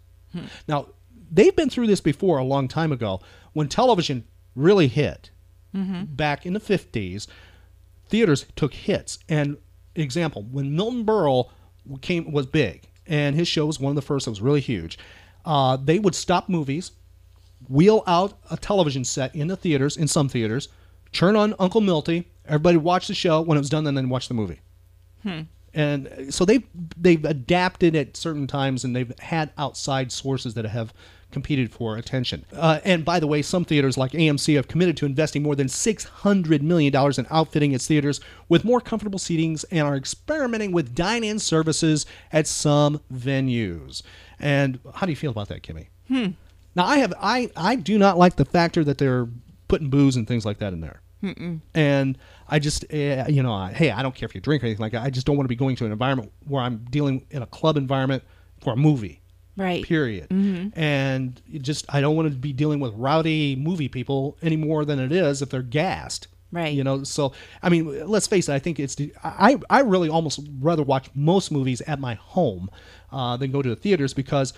Now, 0.69 0.89
they've 1.35 1.57
been 1.57 1.71
through 1.71 1.87
this 1.87 2.01
before 2.01 2.39
a 2.39 2.45
long 2.45 2.69
time 2.69 2.93
ago 2.93 3.21
when 3.55 3.67
television 3.69 4.25
really 4.55 4.87
hit 4.89 5.31
Mhm. 5.75 6.15
back 6.17 6.45
in 6.45 6.53
the 6.53 6.61
50s 6.61 7.27
theaters 8.09 8.45
took 8.57 8.75
hits 8.75 9.19
and 9.29 9.57
example 9.97 10.43
when 10.51 10.77
milton 10.77 11.05
berle 11.05 11.49
came 12.03 12.31
was 12.31 12.45
big 12.47 12.83
and 13.07 13.35
his 13.35 13.49
show 13.49 13.65
was 13.67 13.81
one 13.81 13.91
of 13.91 13.97
the 13.97 14.03
first 14.03 14.27
that 14.27 14.31
was 14.31 14.43
really 14.43 14.61
huge 14.61 14.99
uh, 15.47 15.77
they 15.77 15.99
would 15.99 16.15
stop 16.15 16.49
movies 16.49 16.93
wheel 17.69 18.03
out 18.07 18.39
a 18.51 18.57
television 18.57 19.03
set 19.05 19.35
in 19.35 19.49
the 19.49 19.57
theaters 19.57 19.97
in 19.97 20.07
some 20.09 20.29
theaters 20.29 20.69
turn 21.13 21.37
on 21.37 21.55
uncle 21.59 21.81
milty 21.81 22.29
everybody 22.47 22.77
watch 22.77 23.07
the 23.09 23.15
show 23.15 23.41
when 23.41 23.57
it 23.57 23.61
was 23.61 23.71
done 23.71 23.87
and 23.87 23.97
then 23.97 24.09
watch 24.11 24.29
the 24.29 24.35
movie 24.35 24.61
Hmm. 25.23 25.43
and 25.73 26.27
so 26.31 26.45
they've 26.45 26.65
they've 26.97 27.25
adapted 27.25 27.95
at 27.97 28.17
certain 28.17 28.47
times 28.47 28.85
and 28.85 28.95
they've 28.95 29.17
had 29.21 29.53
outside 29.57 30.11
sources 30.13 30.53
that 30.55 30.65
have 30.67 30.93
competed 31.33 31.73
for 31.73 31.97
attention 31.97 32.45
uh, 32.53 32.79
and 32.85 33.05
by 33.05 33.19
the 33.19 33.27
way 33.27 33.43
some 33.43 33.65
theaters 33.65 33.97
like 33.97 34.13
amc 34.13 34.55
have 34.55 34.69
committed 34.69 34.97
to 34.97 35.07
investing 35.07 35.43
more 35.43 35.57
than 35.57 35.67
$600 35.67 36.61
million 36.63 36.95
in 37.19 37.27
outfitting 37.31 37.73
its 37.73 37.87
theaters 37.87 38.21
with 38.49 38.65
more 38.65 38.81
comfortable 38.81 39.19
seatings 39.19 39.65
and 39.71 39.81
are 39.87 39.97
experimenting 39.97 40.71
with 40.73 40.95
dine-in 40.95 41.39
services 41.39 42.07
at 42.33 42.47
some 42.47 43.01
venues 43.13 44.03
and 44.39 44.79
how 44.95 45.07
do 45.07 45.13
you 45.13 45.17
feel 45.17 45.31
about 45.31 45.49
that 45.49 45.63
kimmy 45.63 45.89
Hmm. 46.09 46.31
now 46.77 46.85
i 46.85 46.99
have 46.99 47.15
i 47.21 47.51
i 47.57 47.75
do 47.75 47.97
not 47.99 48.19
like 48.19 48.37
the 48.37 48.45
factor 48.45 48.85
that 48.85 48.99
they're 48.99 49.29
putting 49.69 49.89
booze 49.91 50.17
and 50.17 50.29
things 50.29 50.45
like 50.45 50.59
that 50.59 50.73
in 50.73 50.81
there 50.81 51.01
Mm-mm. 51.23 51.61
and 51.73 52.19
I 52.49 52.59
just, 52.59 52.85
uh, 52.93 53.25
you 53.29 53.43
know, 53.45 53.53
I, 53.55 53.73
hey, 53.73 53.93
I 53.93 54.03
don't 54.03 54.15
care 54.15 54.27
if 54.27 54.35
you 54.35 54.41
drink 54.43 54.63
or 54.63 54.67
anything 54.67 54.83
like 54.83 54.91
that. 54.93 55.03
I 55.05 55.09
just 55.09 55.25
don't 55.25 55.37
want 55.37 55.45
to 55.45 55.49
be 55.49 55.55
going 55.57 55.77
to 55.77 55.87
an 55.87 55.93
environment 55.93 56.33
where 56.47 56.61
I'm 56.61 56.85
dealing 56.91 57.25
in 57.31 57.41
a 57.43 57.47
club 57.47 57.77
environment 57.79 58.25
for 58.61 58.73
a 58.75 58.77
movie. 58.77 59.22
Right. 59.57 59.85
Period. 59.85 60.29
Mhm. 60.31 60.73
And 60.77 61.41
it 61.53 61.63
just, 61.63 61.85
I 61.95 62.01
don't 62.01 62.17
want 62.17 62.31
to 62.31 62.35
be 62.37 62.53
dealing 62.53 62.81
with 62.81 62.95
rowdy 62.95 63.55
movie 63.57 63.89
people 63.89 64.37
any 64.43 64.57
more 64.57 64.85
than 64.85 64.99
it 64.99 65.13
is 65.13 65.43
if 65.43 65.51
they're 65.51 65.63
gassed. 65.63 66.29
Right. 66.51 66.73
You 66.75 66.85
know, 66.85 67.03
so 67.05 67.33
I 67.63 67.69
mean, 67.71 68.07
let's 68.09 68.27
face 68.27 68.49
it. 68.49 68.53
I 68.53 68.59
think 68.59 68.79
it's 68.81 68.97
I 69.25 69.59
I 69.71 69.81
really 69.81 70.09
almost 70.11 70.41
rather 70.61 70.83
watch 70.83 71.09
most 71.15 71.51
movies 71.51 71.81
at 71.83 71.99
my 71.99 72.15
home 72.15 72.71
uh, 73.11 73.37
than 73.39 73.51
go 73.53 73.63
to 73.63 73.69
the 73.71 73.77
theaters 73.77 74.13
because, 74.13 74.53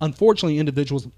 unfortunately, 0.00 0.58
individuals 0.58 1.08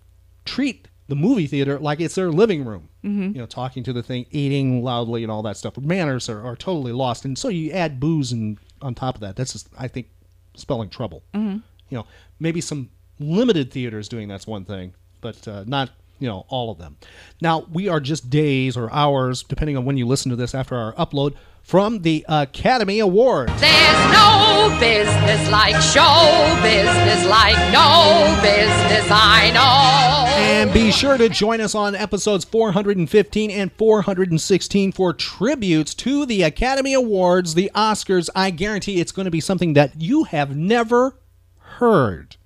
treat 0.44 0.88
the 1.09 1.14
movie 1.14 1.46
theater 1.46 1.78
like 1.78 2.00
it's 2.00 2.16
their 2.16 2.31
living 2.31 2.64
room. 2.64 2.88
Mhm. 3.04 3.33
You 3.35 3.40
know, 3.40 3.46
talking 3.46 3.83
to 3.85 3.92
the 3.92 4.02
thing, 4.02 4.26
eating 4.31 4.83
loudly, 4.83 5.22
and 5.22 5.31
all 5.33 5.42
that 5.42 5.57
stuff. 5.57 5.76
Manners 5.78 6.28
are, 6.28 6.44
are 6.44 6.57
totally 6.57 6.92
lost, 6.92 7.24
and 7.24 7.38
so 7.38 7.48
you 7.48 7.70
add 7.72 7.98
booze 8.00 8.33
and 8.33 8.59
on 8.83 8.94
top 8.94 9.14
of 9.14 9.20
that. 9.22 9.37
That's 9.37 9.52
just, 9.52 9.68
I 9.78 9.88
think, 9.88 10.09
spelling 10.54 10.88
trouble. 10.88 11.22
Mhm. 11.35 11.62
You 11.90 11.98
know, 11.98 12.07
maybe 12.40 12.61
some 12.61 12.90
limited 13.18 13.70
theaters 13.70 14.09
doing 14.09 14.28
that's 14.28 14.46
one 14.46 14.64
thing, 14.64 14.94
but 15.20 15.46
uh, 15.46 15.64
not 15.66 15.90
you 16.18 16.28
know 16.28 16.44
all 16.48 16.70
of 16.70 16.78
them. 16.78 16.96
Now 17.40 17.66
we 17.72 17.88
are 17.88 18.00
just 18.00 18.31
days 18.31 18.76
or 18.76 18.92
hours, 18.92 19.42
depending 19.42 19.76
on 19.76 19.85
when 19.85 19.96
you 19.96 20.07
listen 20.07 20.31
to 20.31 20.37
this 20.37 20.54
after 20.54 20.76
our 20.76 20.92
upload 20.94 21.35
from 21.62 22.00
the 22.00 22.24
Academy 22.28 22.98
Awards. 22.98 23.52
There's 23.61 24.12
no 24.12 24.74
business 24.81 25.50
like 25.50 25.74
show 25.83 26.59
business, 26.62 27.26
like 27.26 27.57
no 27.72 28.38
business 28.42 29.07
I 29.11 29.50
know. 29.52 30.28
And 30.40 30.72
be 30.72 30.90
sure 30.90 31.18
to 31.18 31.28
join 31.28 31.61
us 31.61 31.74
on 31.74 31.94
episodes 31.94 32.44
415 32.44 33.50
and 33.50 33.70
416 33.72 34.92
for 34.92 35.12
tributes 35.12 35.94
to 35.96 36.24
the 36.24 36.42
Academy 36.42 36.94
Awards, 36.94 37.54
the 37.54 37.70
Oscars. 37.74 38.31
I 38.35 38.50
guarantee 38.50 39.00
it's 39.00 39.12
going 39.12 39.26
to 39.26 39.31
be 39.31 39.40
something 39.40 39.74
that 39.74 40.00
you 40.00 40.24
have 40.24 40.57
never 40.57 41.18
heard. 41.59 42.37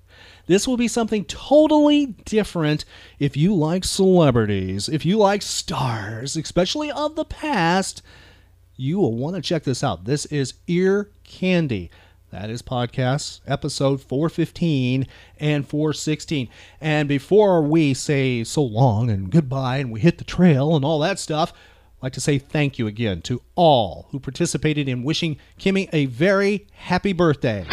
This 0.45 0.67
will 0.67 0.75
be 0.75 0.89
something 0.89 1.23
totally 1.23 2.07
different 2.25 2.83
if 3.17 3.37
you 3.37 3.55
like 3.55 3.85
celebrities, 3.85 4.89
if 4.89 5.05
you 5.05 5.17
like 5.17 5.41
stars, 5.41 6.35
especially 6.35 6.91
of 6.91 7.15
the 7.15 7.23
past. 7.23 8.01
You 8.75 8.99
will 8.99 9.15
want 9.15 9.37
to 9.37 9.41
check 9.41 9.63
this 9.63 9.85
out. 9.85 10.03
This 10.03 10.25
is 10.25 10.55
Ear 10.67 11.09
Candy. 11.23 11.89
That 12.31 12.49
is 12.49 12.61
podcast 12.61 13.39
episode 13.47 14.01
415 14.01 15.07
and 15.39 15.65
416. 15.65 16.49
And 16.81 17.07
before 17.07 17.61
we 17.61 17.93
say 17.93 18.43
so 18.43 18.63
long 18.63 19.09
and 19.09 19.29
goodbye 19.29 19.77
and 19.77 19.91
we 19.91 20.01
hit 20.01 20.17
the 20.17 20.25
trail 20.25 20.75
and 20.75 20.83
all 20.83 20.99
that 20.99 21.19
stuff, 21.19 21.53
I'd 21.53 22.03
like 22.07 22.13
to 22.13 22.21
say 22.21 22.37
thank 22.37 22.77
you 22.77 22.85
again 22.85 23.21
to 23.21 23.41
all 23.55 24.07
who 24.11 24.19
participated 24.19 24.89
in 24.89 25.03
wishing 25.03 25.37
Kimmy 25.57 25.87
a 25.93 26.07
very 26.07 26.67
happy 26.73 27.13
birthday. 27.13 27.65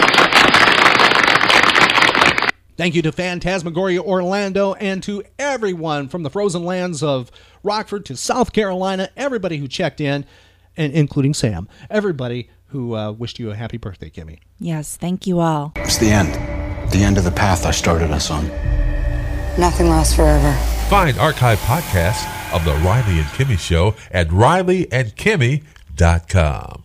Thank 2.80 2.94
you 2.94 3.02
to 3.02 3.12
Phantasmagoria 3.12 4.00
Orlando 4.00 4.72
and 4.72 5.02
to 5.02 5.22
everyone 5.38 6.08
from 6.08 6.22
the 6.22 6.30
frozen 6.30 6.64
lands 6.64 7.02
of 7.02 7.30
Rockford 7.62 8.06
to 8.06 8.16
South 8.16 8.54
Carolina, 8.54 9.10
everybody 9.18 9.58
who 9.58 9.68
checked 9.68 10.00
in, 10.00 10.24
and 10.78 10.94
including 10.94 11.34
Sam, 11.34 11.68
everybody 11.90 12.48
who 12.68 12.96
uh, 12.96 13.12
wished 13.12 13.38
you 13.38 13.50
a 13.50 13.54
happy 13.54 13.76
birthday, 13.76 14.08
Kimmy. 14.08 14.38
Yes, 14.58 14.96
thank 14.96 15.26
you 15.26 15.40
all. 15.40 15.74
It's 15.76 15.98
the 15.98 16.08
end. 16.08 16.32
The 16.90 17.02
end 17.02 17.18
of 17.18 17.24
the 17.24 17.30
path 17.30 17.66
I 17.66 17.70
started 17.70 18.12
us 18.12 18.30
on. 18.30 18.48
Nothing 19.58 19.90
lasts 19.90 20.14
forever. 20.14 20.54
Find 20.88 21.18
archive 21.18 21.58
podcasts 21.58 22.24
of 22.54 22.64
The 22.64 22.76
Riley 22.76 23.18
and 23.18 23.28
Kimmy 23.28 23.58
Show 23.58 23.94
at 24.10 24.28
rileyandkimmy.com. 24.28 26.84